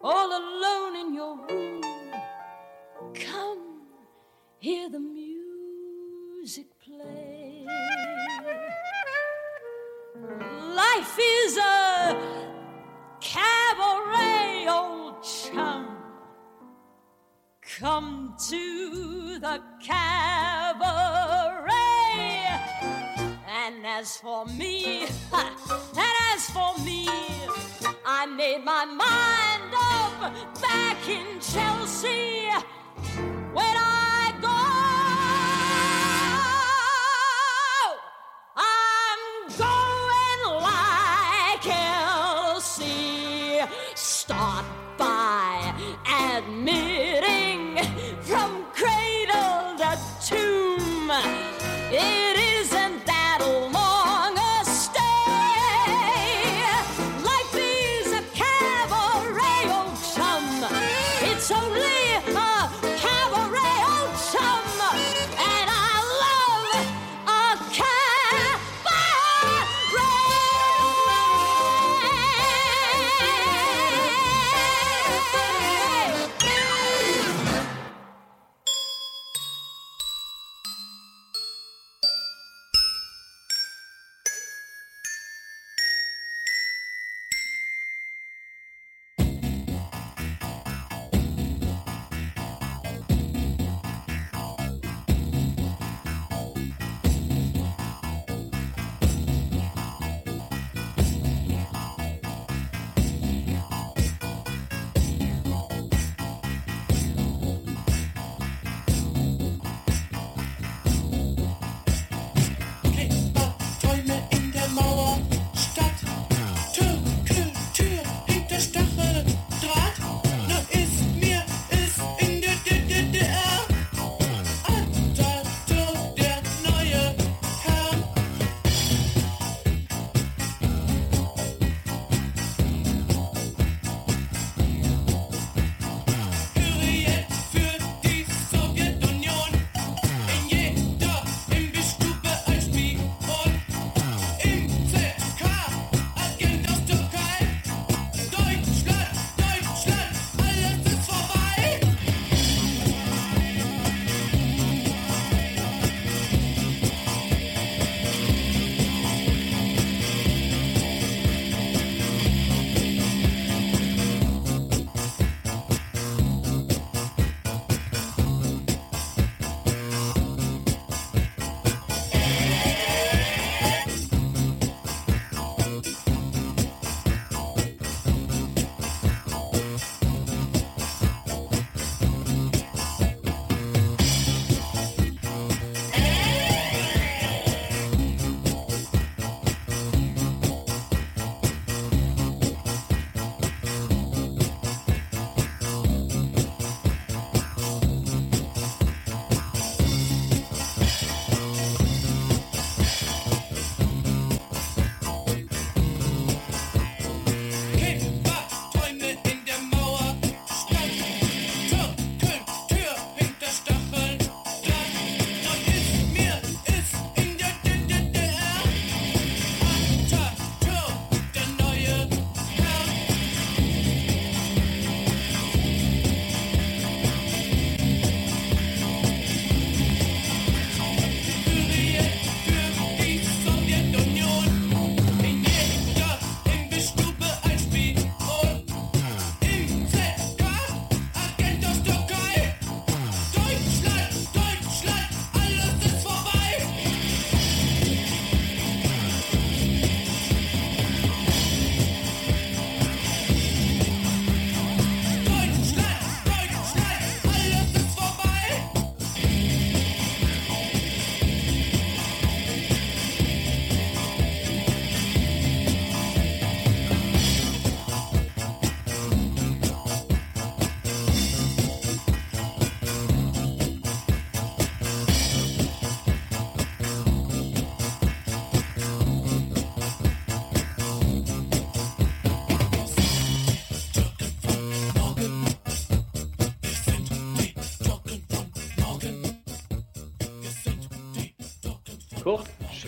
[0.00, 1.82] all alone in your room?
[3.14, 3.82] Come,
[4.58, 7.66] hear the music play.
[10.74, 12.16] Life is a
[13.20, 15.96] cabaret, old chum.
[17.78, 20.90] Come to the cabaret.
[23.48, 25.56] And as for me, and
[26.34, 27.08] as for me,
[28.04, 32.48] I made my mind up back in Chelsea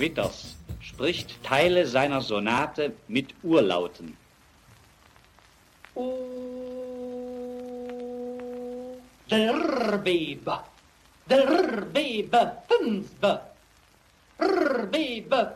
[0.02, 4.16] Witters spricht Teile seiner Sonate mit Urlauten.
[5.94, 6.18] O
[9.30, 10.58] Derbebe,
[11.30, 13.42] Derbebe, Fünfbe,
[14.40, 15.54] Rbebe,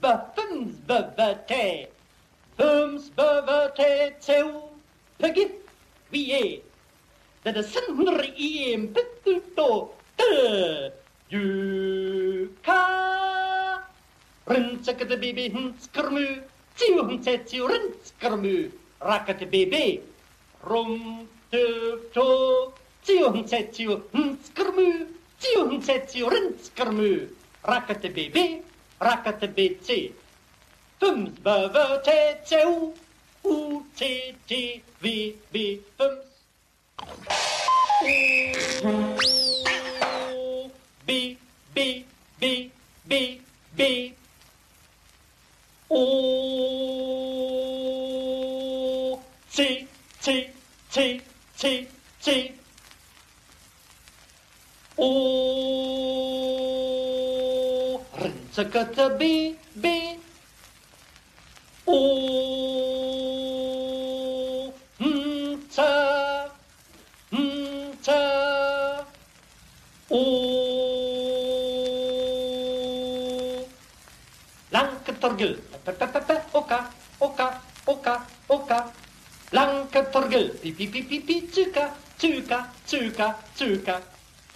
[0.00, 1.88] Be, Fünfbe, Te,
[2.56, 4.50] Fünfbe, Te, Zeu,
[5.16, 5.52] Pegit,
[6.10, 6.60] Wie,
[7.44, 11.01] Da das sind hundert Iem, Bitte, Do, Te, äh.
[11.32, 12.82] Du, ka,
[14.52, 16.26] Rintzeke de baby hinskermu,
[16.76, 18.56] tiu hintsetju rinskermu,
[19.00, 20.00] rakkete baby,
[20.68, 22.26] rum, tuf, to,
[23.06, 23.32] tiu
[29.86, 30.12] tiu.
[31.00, 32.18] Fums beve te
[32.66, 32.92] u.
[33.98, 36.26] Te te vi vi fums.
[41.12, 41.36] Bi,
[41.74, 42.06] bi,
[42.40, 42.70] bi,
[43.04, 43.40] bi,
[43.76, 44.14] bi.
[45.90, 45.96] O
[49.52, 49.86] T
[50.22, 50.26] T
[50.90, 51.20] T
[51.58, 51.88] T
[52.22, 52.52] T
[54.96, 55.08] O
[58.16, 59.20] Rinsekete B
[59.76, 59.84] B
[61.86, 61.98] O
[64.98, 65.92] Nta
[67.32, 68.22] Nta
[70.10, 70.41] O
[75.22, 76.90] Pepepepe Oka
[77.22, 77.48] Oka
[77.86, 78.14] Oka
[78.50, 78.78] Oka
[79.54, 84.02] Lanketorgel Pi pi pi pi pi Tsuka Tsuka Tsuka Tsuka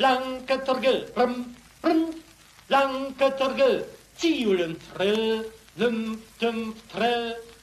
[0.03, 1.55] Lanketorgel Rum
[1.87, 2.11] Rum
[2.67, 3.87] Lanketorgel
[4.19, 5.47] Tiulen Frö
[5.79, 7.15] Lum Tum Frö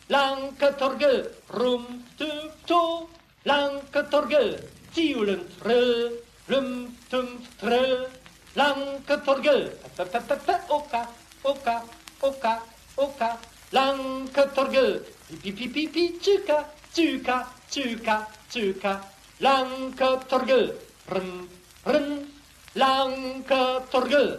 [0.07, 1.83] Lanketorgel Rum
[2.15, 3.09] Tum To
[3.43, 4.63] Lanketorgel
[4.95, 6.07] Tiulen Frö
[6.47, 7.27] Lum Tum
[7.59, 8.07] Frö
[8.55, 11.03] Lanketorgel Pepepepe Oka
[11.43, 11.83] Oka
[12.23, 13.37] Oka Oka
[13.73, 15.01] langke torgel
[15.41, 16.57] pipipipicika
[16.93, 17.37] cika
[17.71, 18.15] cika
[18.51, 19.01] cika
[19.41, 20.65] langke torgel
[21.09, 22.29] renren
[22.75, 23.61] langke
[23.91, 24.37] torgel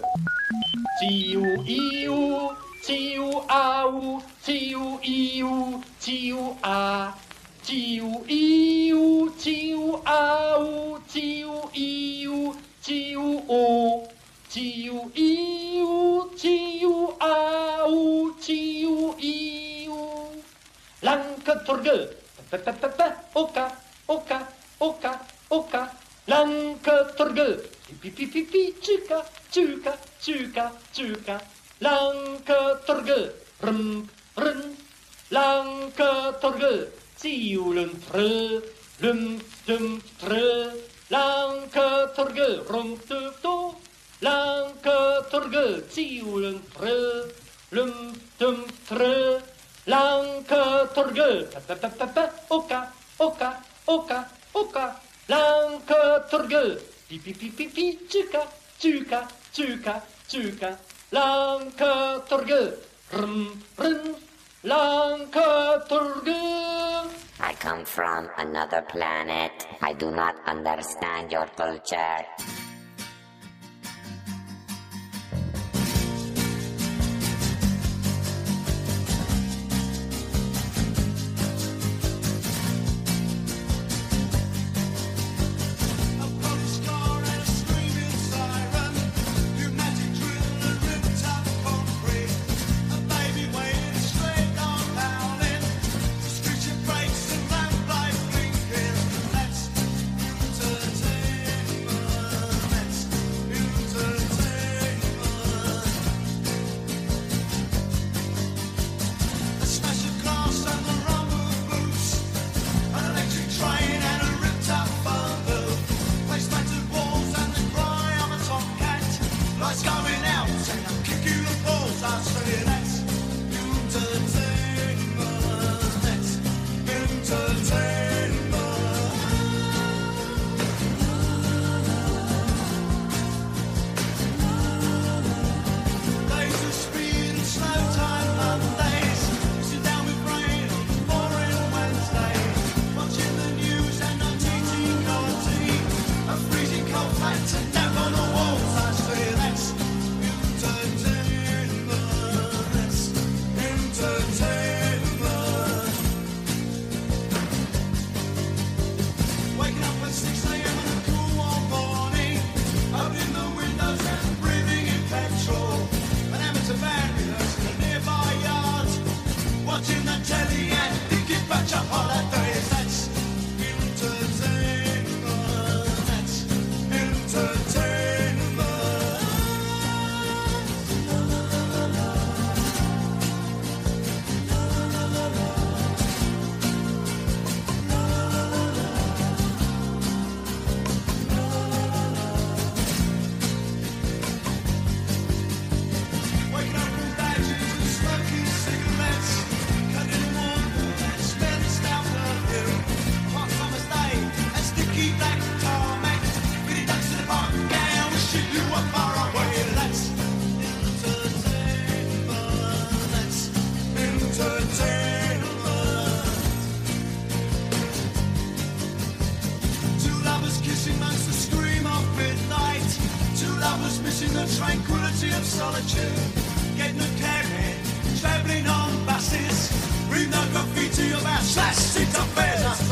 [0.98, 2.50] ciu iu
[2.86, 7.10] ciu au ciu iu ciu a
[7.66, 12.54] ciu iu ciu au ciu iu
[12.84, 13.62] ciu o
[14.48, 15.63] ciu iu.
[21.44, 23.66] Pepepepe Oka
[24.08, 24.48] Oka
[24.80, 25.12] Oka
[25.50, 26.04] Oka.
[26.26, 27.60] Lanketorgel
[28.00, 29.20] Pi pi pi pi Tsuka
[29.52, 31.36] Tsuka Tsuka Tsuka
[31.84, 33.28] Lanketorgel
[33.60, 34.60] Rum Rum
[35.30, 36.88] Lanketorgel
[37.20, 38.60] Tiulen Frö
[39.04, 40.72] Lum Dum Frö
[41.12, 43.76] Lanketorgel Rum Tuf To
[44.24, 47.28] Lanketorgel Tiulen Frö
[47.70, 49.44] Lum Dum Frö
[51.66, 52.88] Pepepepe Oka
[53.20, 53.50] Oka
[53.86, 54.24] Oka
[54.54, 54.96] Oka.
[55.28, 56.76] Lanketorgel
[57.08, 58.44] Pi pi pi pi pi Tsuka
[58.78, 59.20] Tsuka
[59.52, 60.76] Tsuka Tsuka
[61.12, 62.76] Lanketorgel
[63.12, 64.16] Rum Rum
[64.64, 66.44] Lanketorgel
[67.40, 69.66] I come from another planet.
[69.82, 72.24] I do not understand your culture.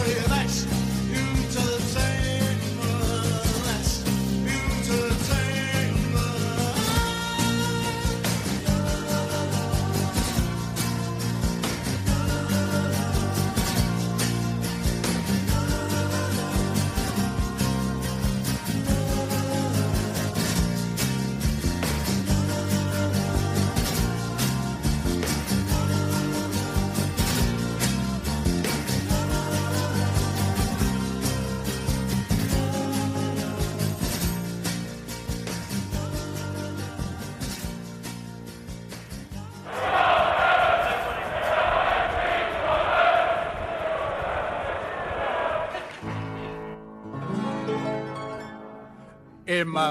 [0.03, 0.67] Affairs.
[0.73, 0.82] I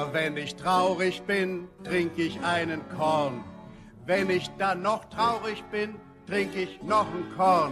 [0.01, 3.43] Immer wenn ich traurig bin, trinke ich einen Korn.
[4.07, 5.95] Wenn ich dann noch traurig bin,
[6.25, 7.71] trinke ich noch ein Korn.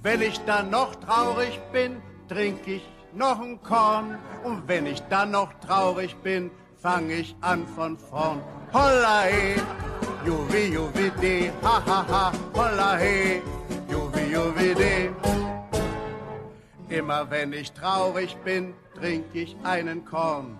[0.00, 4.18] Wenn ich dann noch traurig bin, trinke ich noch ein Korn.
[4.44, 8.40] Und wenn ich dann noch traurig bin, fange ich an von vorn.
[8.72, 9.60] Holla he,
[10.24, 13.42] juvi juvi de, ha ha ha, holla he,
[13.90, 15.10] juvi juvi de.
[16.88, 20.56] Immer wenn ich traurig bin, trinke ich einen Korn.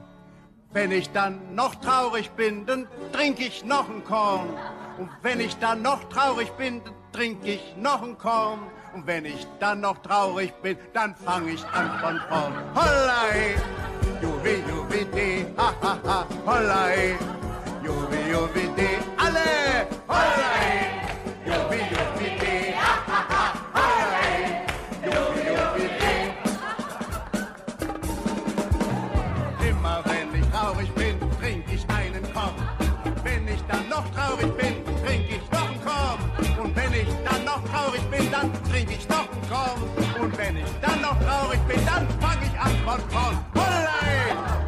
[0.72, 4.50] Wenn ich dann noch traurig bin, dann trinke ich noch ein Korn.
[4.98, 8.60] Und wenn ich dann noch traurig bin, dann trinke ich noch ein Korn.
[8.94, 12.52] Und wenn ich dann noch traurig bin, dann fange ich an von vorn.
[12.74, 13.54] Holla he,
[14.22, 17.14] juvi juvi de, ha ha ha, holla he,
[17.84, 21.97] juvi juvi de, alle, holla he, juvi
[39.48, 39.82] Korn.
[40.20, 43.38] Und wenn ich dann noch traurig bin, dann fange ich an von vorn.
[43.54, 44.67] Hollei!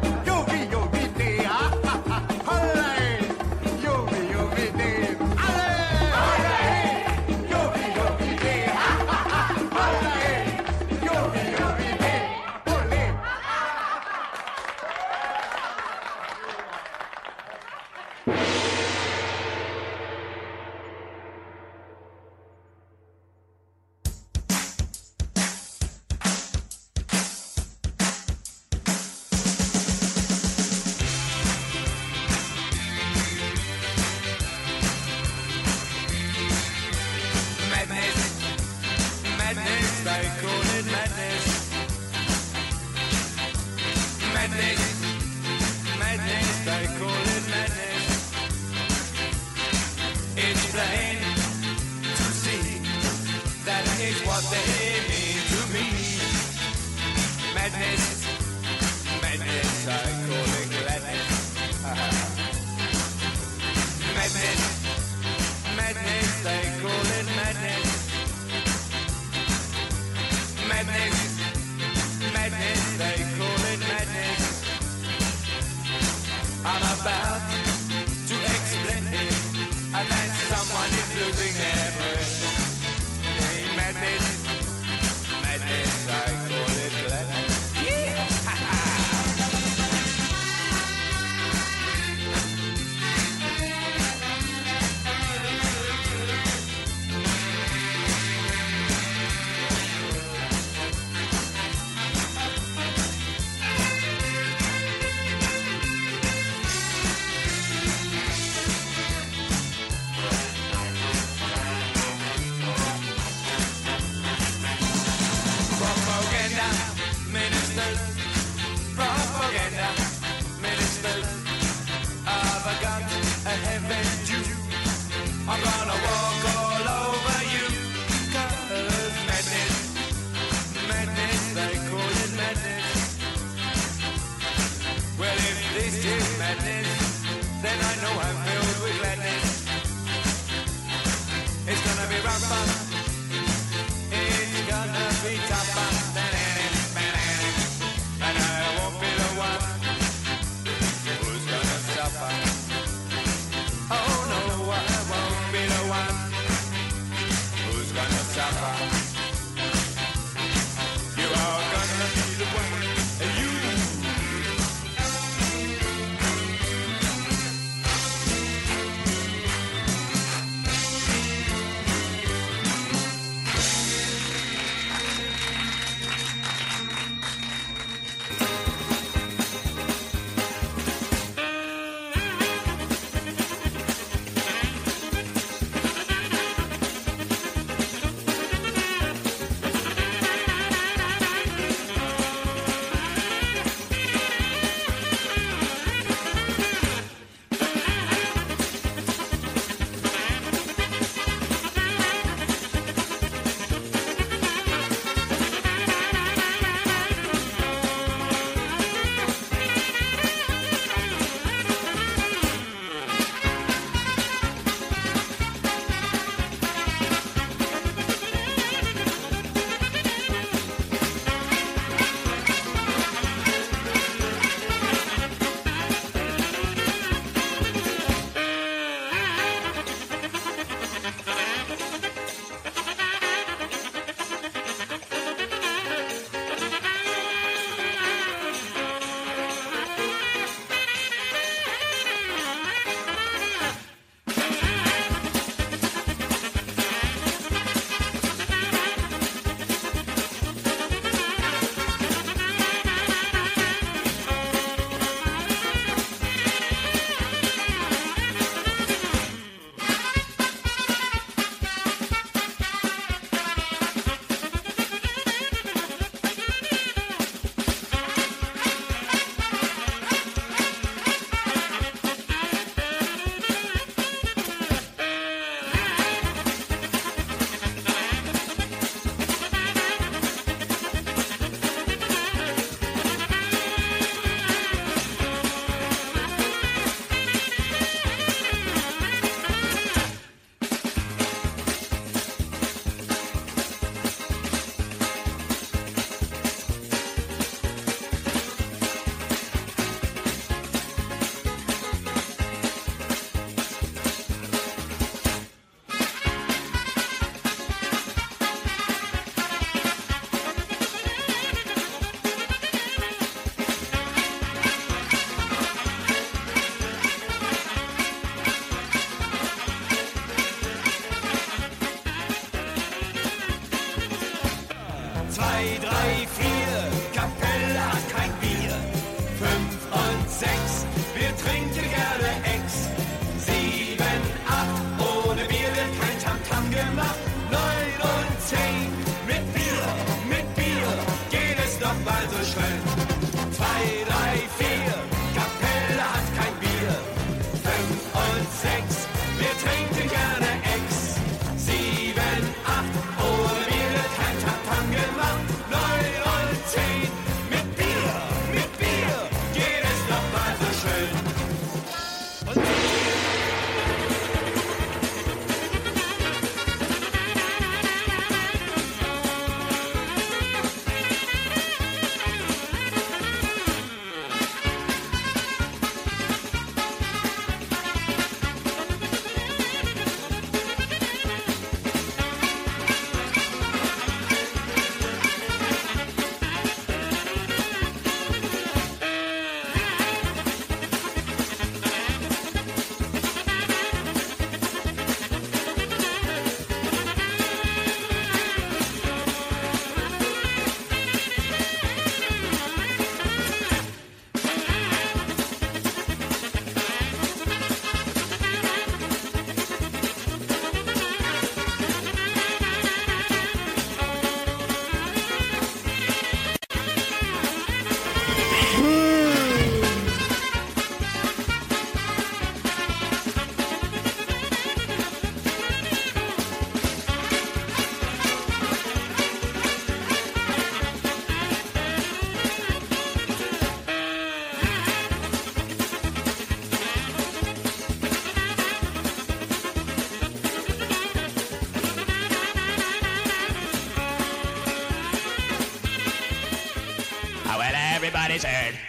[325.41, 327.00] zwei, drei, vier.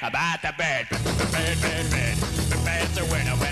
[0.02, 3.51] about the bed, The bed, bed, bed, The bird's a winner.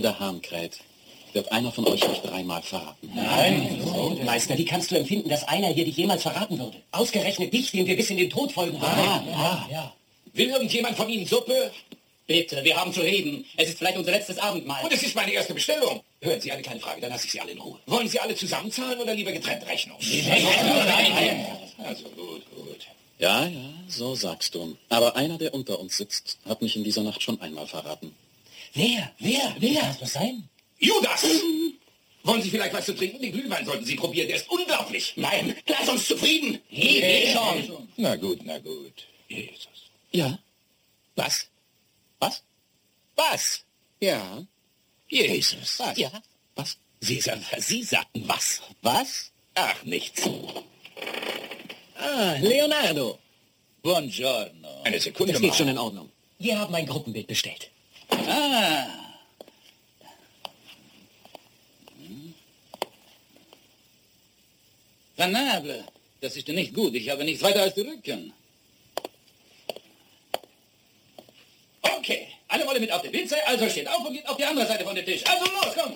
[0.00, 0.78] ihr daheim kräht,
[1.32, 3.10] wird einer von euch mich dreimal verraten.
[3.14, 3.78] Nein.
[3.84, 4.24] Nein.
[4.24, 6.76] Meister, wie kannst du empfinden, dass einer hier dich jemals verraten würde?
[6.90, 8.98] Ausgerechnet dich, dem wir bis in den Tod folgen wollen.
[8.98, 9.94] Ja, ja, ja.
[10.32, 11.70] Will irgendjemand von Ihnen Suppe?
[12.26, 13.44] Bitte, wir haben zu reden.
[13.56, 14.84] Es ist vielleicht unser letztes Abendmahl.
[14.84, 16.00] Und es ist meine erste Bestellung.
[16.20, 17.78] Hören Sie eine kleine Frage, dann lasse ich Sie alle in Ruhe.
[17.86, 19.98] Wollen Sie alle zusammenzahlen oder lieber getrennt Rechnung?
[20.00, 21.46] Nein.
[21.78, 22.86] Also gut, gut.
[23.18, 24.76] Ja, ja, so sagst du.
[24.88, 28.14] Aber einer, der unter uns sitzt, hat mich in dieser Nacht schon einmal verraten.
[28.74, 29.12] Wer?
[29.18, 29.56] Wer?
[29.58, 29.80] Wer?
[29.80, 30.48] Kann das sein?
[30.78, 31.22] Judas!
[31.22, 31.74] Hm?
[32.22, 33.20] Wollen Sie vielleicht was zu trinken?
[33.20, 35.14] Den Glühwein sollten Sie probieren, der ist unglaublich.
[35.16, 36.60] Nein, lass uns zufrieden.
[36.70, 37.88] Nee, schon.
[37.96, 39.06] Na gut, na gut.
[39.28, 39.90] Jesus.
[40.12, 40.38] Ja?
[41.16, 41.48] Was?
[42.18, 42.42] Was?
[43.16, 43.64] Was?
[44.00, 44.42] Ja.
[45.08, 45.78] Jesus.
[45.78, 45.96] Was?
[45.98, 46.10] Ja.
[46.56, 46.76] Was?
[47.00, 47.22] Sie,
[47.58, 48.60] Sie sagten was?
[48.82, 49.32] Was?
[49.54, 50.22] Ach, nichts.
[51.96, 53.18] Ah, Leonardo.
[53.82, 54.82] Buongiorno.
[54.84, 55.56] Eine Sekunde Das geht mal.
[55.56, 56.10] schon in Ordnung.
[56.38, 57.70] Wir haben ein Gruppenbild bestellt.
[58.12, 58.86] Ah.
[65.16, 65.84] Vanable.
[66.20, 66.94] Das ist nicht gut.
[66.94, 68.32] Ich habe nichts weiter als die Rücken.
[71.82, 72.28] Okay.
[72.48, 74.84] Alle wollen mit auf den Witze, also steht auf und geht auf die andere Seite
[74.84, 75.22] von dem Tisch.
[75.26, 75.94] Also los, komm.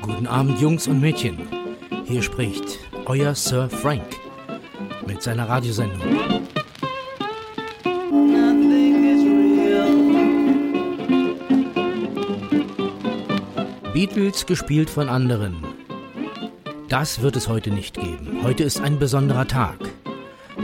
[0.00, 1.48] Guten Abend, Jungs und Mädchen.
[2.06, 4.04] Hier spricht euer Sir Frank
[5.06, 6.00] mit seiner Radiosendung.
[13.92, 15.73] Beatles gespielt von anderen.
[16.94, 18.38] Das wird es heute nicht geben.
[18.44, 19.78] Heute ist ein besonderer Tag.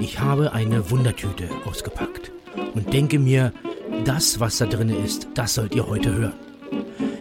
[0.00, 2.30] Ich habe eine Wundertüte ausgepackt
[2.72, 3.52] und denke mir,
[4.04, 6.34] das, was da drin ist, das sollt ihr heute hören.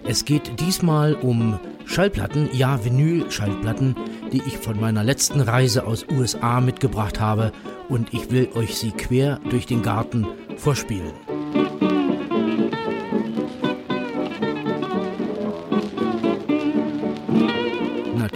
[0.07, 3.95] Es geht diesmal um Schallplatten, ja Vinyl-Schallplatten,
[4.31, 7.51] die ich von meiner letzten Reise aus USA mitgebracht habe
[7.87, 11.13] und ich will euch sie quer durch den Garten vorspielen.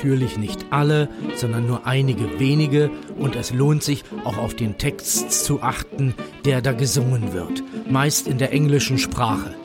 [0.04, 5.46] Natürlich nicht alle, sondern nur einige wenige und es lohnt sich auch auf den Text
[5.46, 6.14] zu achten,
[6.44, 9.56] der da gesungen wird, meist in der englischen Sprache.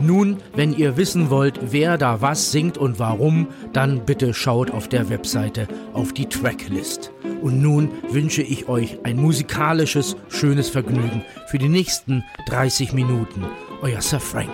[0.00, 4.88] Nun, wenn ihr wissen wollt, wer da was singt und warum, dann bitte schaut auf
[4.88, 7.12] der Webseite auf die Tracklist.
[7.42, 13.44] Und nun wünsche ich euch ein musikalisches, schönes Vergnügen für die nächsten 30 Minuten.
[13.82, 14.50] Euer Sir Frank.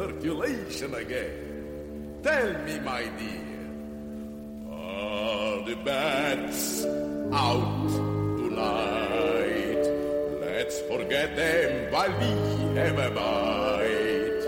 [0.00, 2.20] circulation again.
[2.22, 3.66] Tell me, my dear,
[4.72, 6.86] are the bats
[7.34, 7.88] out
[8.40, 9.84] tonight?
[10.40, 12.30] Let's forget them while we
[12.80, 14.42] have a bite,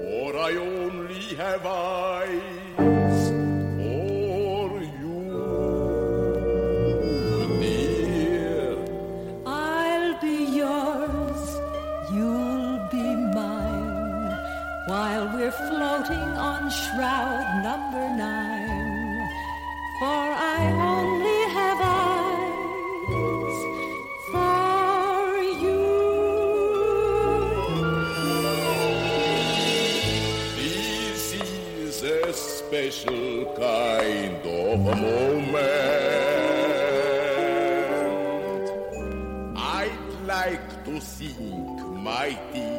[0.00, 2.53] for I only have eyes.
[16.82, 19.28] shroud number nine,
[19.98, 20.26] for
[20.58, 20.60] I
[20.94, 23.58] only have eyes
[24.30, 25.84] for you.
[30.56, 35.84] This is a special kind of a moment.
[39.56, 41.78] I'd like to think,
[42.10, 42.73] mighty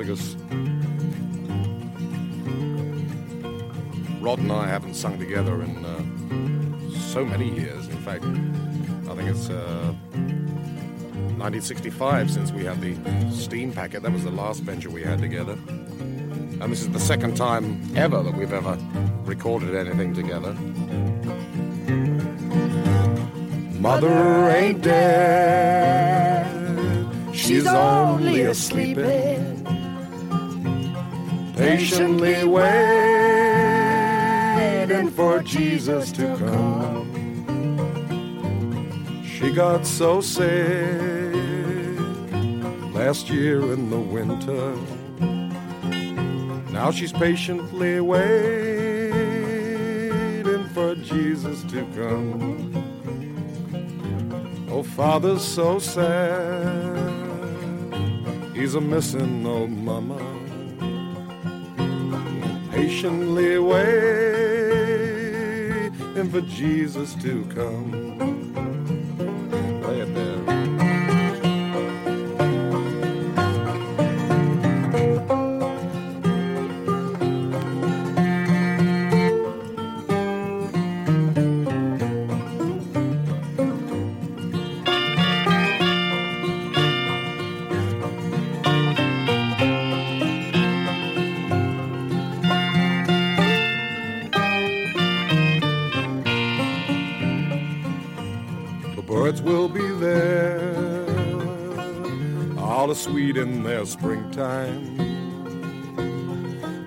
[0.00, 0.34] because
[4.22, 7.86] Rod and I haven't sung together in uh, so many years.
[7.88, 9.92] In fact, I think it's uh,
[11.36, 12.94] 1965 since we had the
[13.30, 14.00] Steampacket.
[14.02, 15.52] That was the last venture we had together.
[15.52, 18.78] And this is the second time ever that we've ever
[19.24, 20.54] recorded anything together.
[23.78, 26.10] Mother ain't dead.
[27.34, 28.98] She's only asleep.
[31.60, 32.70] Patiently waiting
[35.10, 37.06] for Jesus to come.
[39.26, 41.34] She got so sick
[42.94, 44.74] last year in the winter.
[46.72, 48.24] Now she's patiently waiting
[50.72, 52.72] for Jesus to come.
[54.70, 56.96] Oh, father's so sad.
[58.54, 60.29] He's a missing old mama.
[62.90, 63.88] Patiently waiting
[66.28, 68.09] for Jesus to come.
[103.60, 104.96] In their springtime.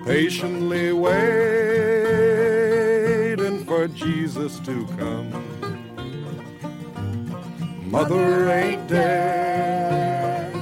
[0.04, 1.14] Patiently waiting
[3.64, 5.30] for Jesus to come.
[7.88, 10.52] Mother ain't dead,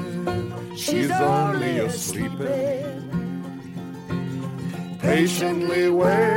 [0.76, 2.32] she's only asleep.
[4.98, 6.31] Patiently waiting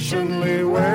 [0.00, 0.89] Patiently waiting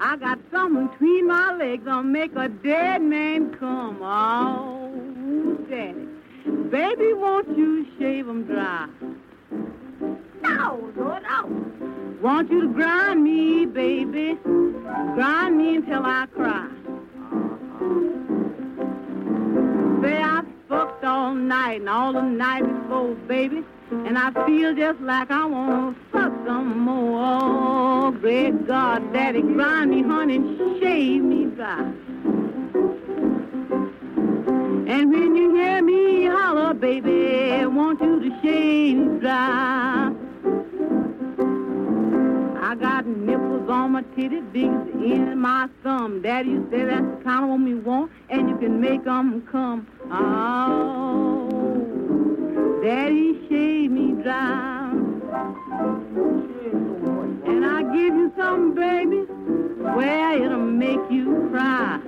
[0.00, 3.98] I got something between my legs that'll make a dead man come.
[4.02, 6.08] Oh, daddy.
[6.70, 8.86] Baby, won't you shave 'em dry?
[10.42, 12.16] No, no, no.
[12.20, 14.38] Want you to grind me, baby.
[15.14, 16.68] Grind me until I cry.
[20.02, 23.64] Say I fucked all night and all the night before, baby.
[23.90, 27.20] And I feel just like I want to fuck some more.
[27.22, 31.92] Oh, great God, Daddy, grind me, honey, and shave me dry.
[34.86, 40.12] And when you hear me holler, baby, want you to shave me dry.
[42.62, 46.22] I got nipples on my titty, end of my thumb.
[46.22, 49.42] Daddy, you say that's the kind of woman you want, and you can make 'em
[49.50, 49.86] come.
[50.10, 51.48] Oh,
[52.82, 53.33] Daddy,
[59.94, 62.00] where it'll make you cry.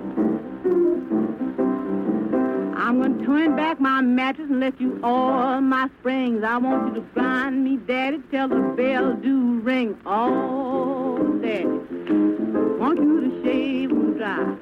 [2.79, 6.45] I'm gonna turn back my mattress and let you oil my springs.
[6.45, 9.97] I want you to grind me, Daddy, till the bell do ring.
[10.07, 11.67] Oh, Daddy,
[12.79, 14.57] want you to shave 'em dry.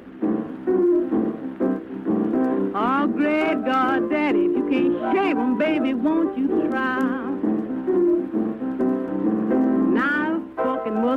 [2.77, 4.47] Oh, great God, Daddy.
[4.47, 7.24] If you can't shave 'em, baby, won't you try?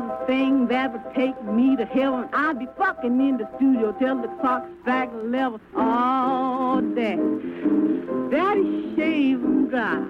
[0.03, 4.22] A thing that would take me to heaven, I'd be fucking in the studio till
[4.22, 5.60] the clock strike eleven.
[5.76, 7.22] Oh, Daddy,
[8.30, 10.03] Daddy, shave 'em dry.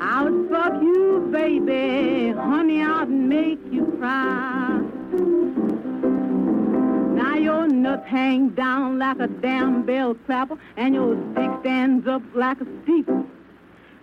[0.00, 4.80] I would fuck you, baby, honey, I'd make you cry.
[7.14, 12.22] Now your nuts hang down like a damn bell clapper, and your stick stands up
[12.34, 13.26] like a steeple.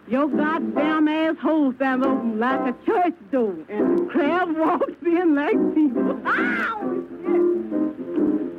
[0.10, 5.76] Your goddamn asshole stands open like a church door, and the crab walks in like
[5.76, 6.18] people.
[6.26, 7.04] Ow!
[7.22, 7.42] Shit!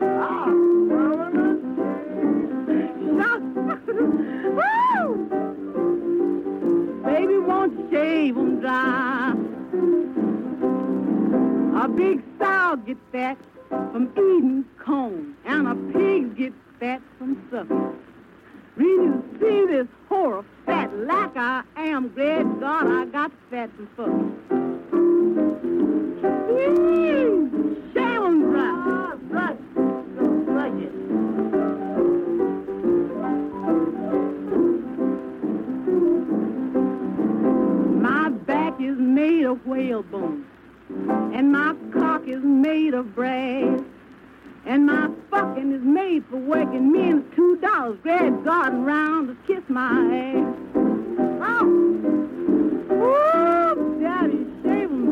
[0.03, 0.53] Oh,
[4.59, 5.29] Woo!
[7.05, 9.33] Baby, won't you shave 'em dry?
[11.83, 13.39] A big sow gets that
[13.69, 17.95] from eating corn, and a pig gets fat from sucking.
[18.79, 23.71] Really to see this horror fat like I am, great God, I got fat
[28.51, 29.17] dry.
[29.31, 29.57] Right.
[30.57, 30.73] Like.
[38.01, 40.47] My back is made of whalebone,
[41.35, 43.81] and my cock is made of brass,
[44.69, 47.99] and my fucking is made for working men's two dollars.
[48.03, 50.55] Great garden round to kiss my ass.
[51.41, 51.67] Oh,
[52.91, 55.09] Woo, Daddy, shave 'em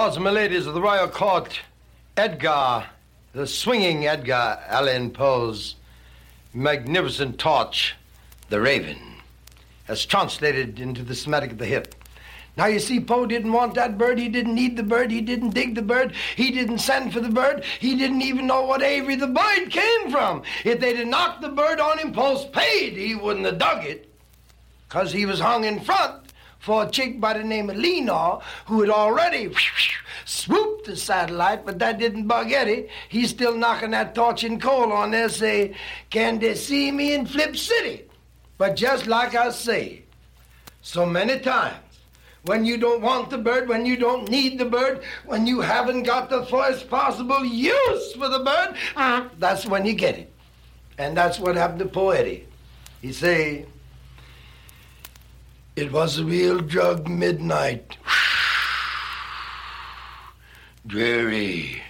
[0.00, 1.60] Lords and ladies of the Royal Court,
[2.16, 2.86] Edgar,
[3.34, 5.74] the swinging Edgar Allan Poe's
[6.54, 7.94] magnificent torch,
[8.48, 8.96] The Raven,
[9.88, 11.94] as translated into the Semitic of the hip.
[12.56, 14.18] Now you see, Poe didn't want that bird.
[14.18, 15.10] He didn't need the bird.
[15.10, 16.14] He didn't dig the bird.
[16.34, 17.62] He didn't send for the bird.
[17.78, 20.44] He didn't even know what Avery the bird came from.
[20.64, 24.10] If they'd have knocked the bird on him postpaid, he wouldn't have dug it.
[24.88, 26.19] Because he was hung in front
[26.60, 29.52] for a chick by the name of Lenore who had already
[30.24, 32.88] swooped the satellite, but that didn't bug Eddie.
[33.08, 35.74] He's still knocking that torch and coal on there, say,
[36.10, 38.04] can they see me in Flip City?
[38.58, 40.04] But just like I say,
[40.82, 41.76] so many times,
[42.44, 46.04] when you don't want the bird, when you don't need the bird, when you haven't
[46.04, 50.32] got the first possible use for the bird, ah, that's when you get it.
[50.98, 52.46] And that's what happened to poor Eddie.
[53.00, 53.66] He say,
[55.76, 57.96] it was a real drug midnight.
[60.86, 61.82] Dreary.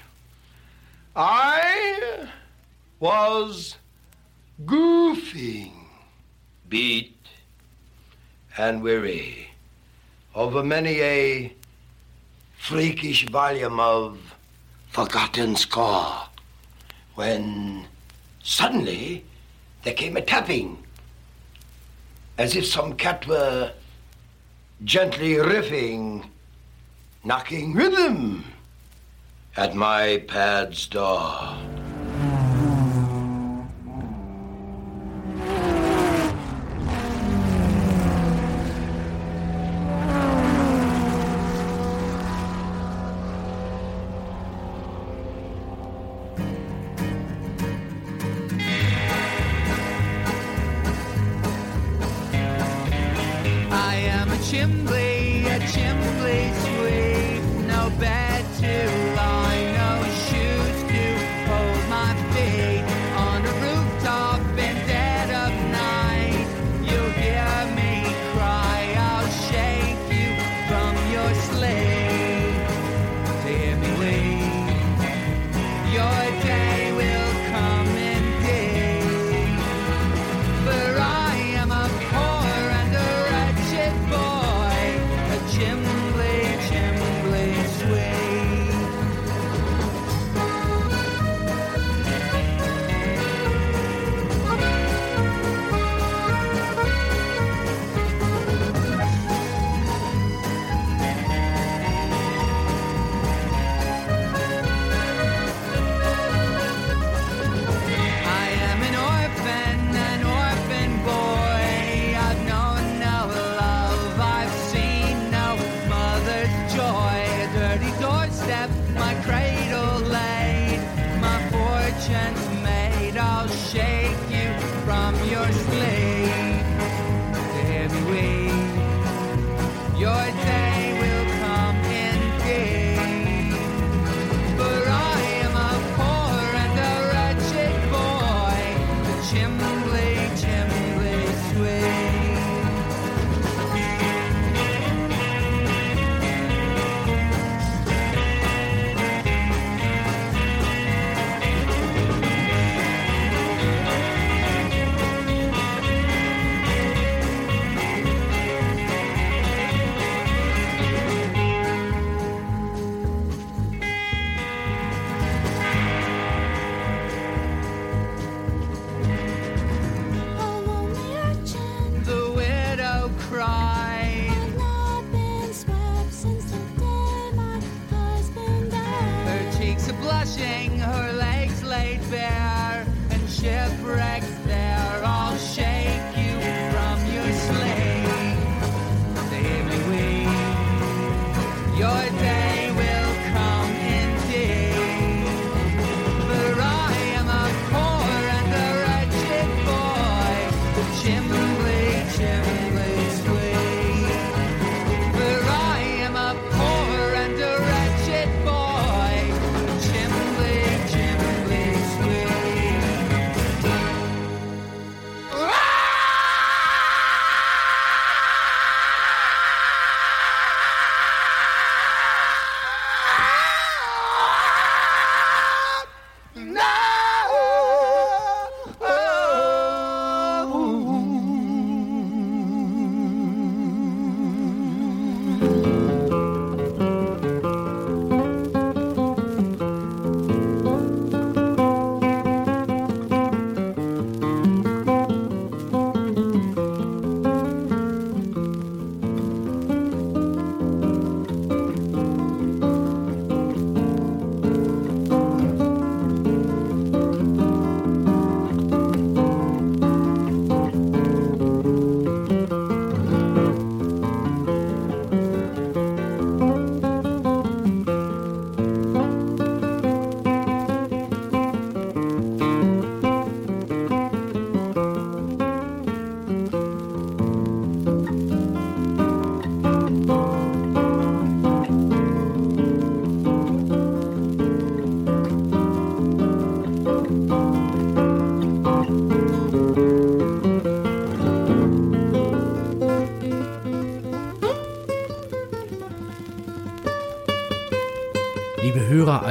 [1.17, 2.29] I
[2.99, 3.77] was
[4.65, 5.73] goofing,
[6.69, 7.17] beat
[8.57, 9.51] and weary
[10.35, 11.53] over many a
[12.59, 14.35] freakish volume of
[14.89, 16.15] forgotten score
[17.15, 17.87] when
[18.43, 19.25] suddenly
[19.83, 20.80] there came a tapping
[22.41, 23.71] as if some cat were
[24.83, 26.25] gently riffing,
[27.23, 28.43] knocking rhythm
[29.59, 31.55] at my pad's door.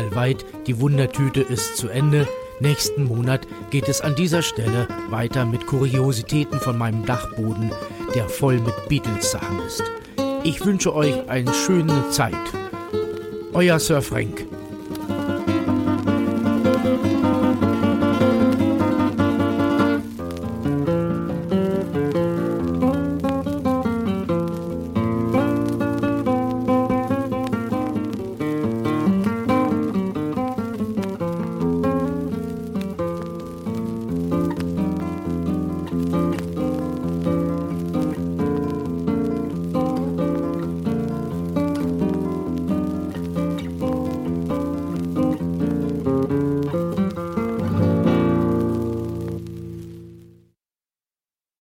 [0.09, 2.27] Allweit, die Wundertüte ist zu Ende.
[2.59, 7.71] Nächsten Monat geht es an dieser Stelle weiter mit Kuriositäten von meinem Dachboden,
[8.15, 9.83] der voll mit Beatles-Sachen ist.
[10.43, 12.33] Ich wünsche euch eine schöne Zeit.
[13.53, 14.48] Euer Sir Frank.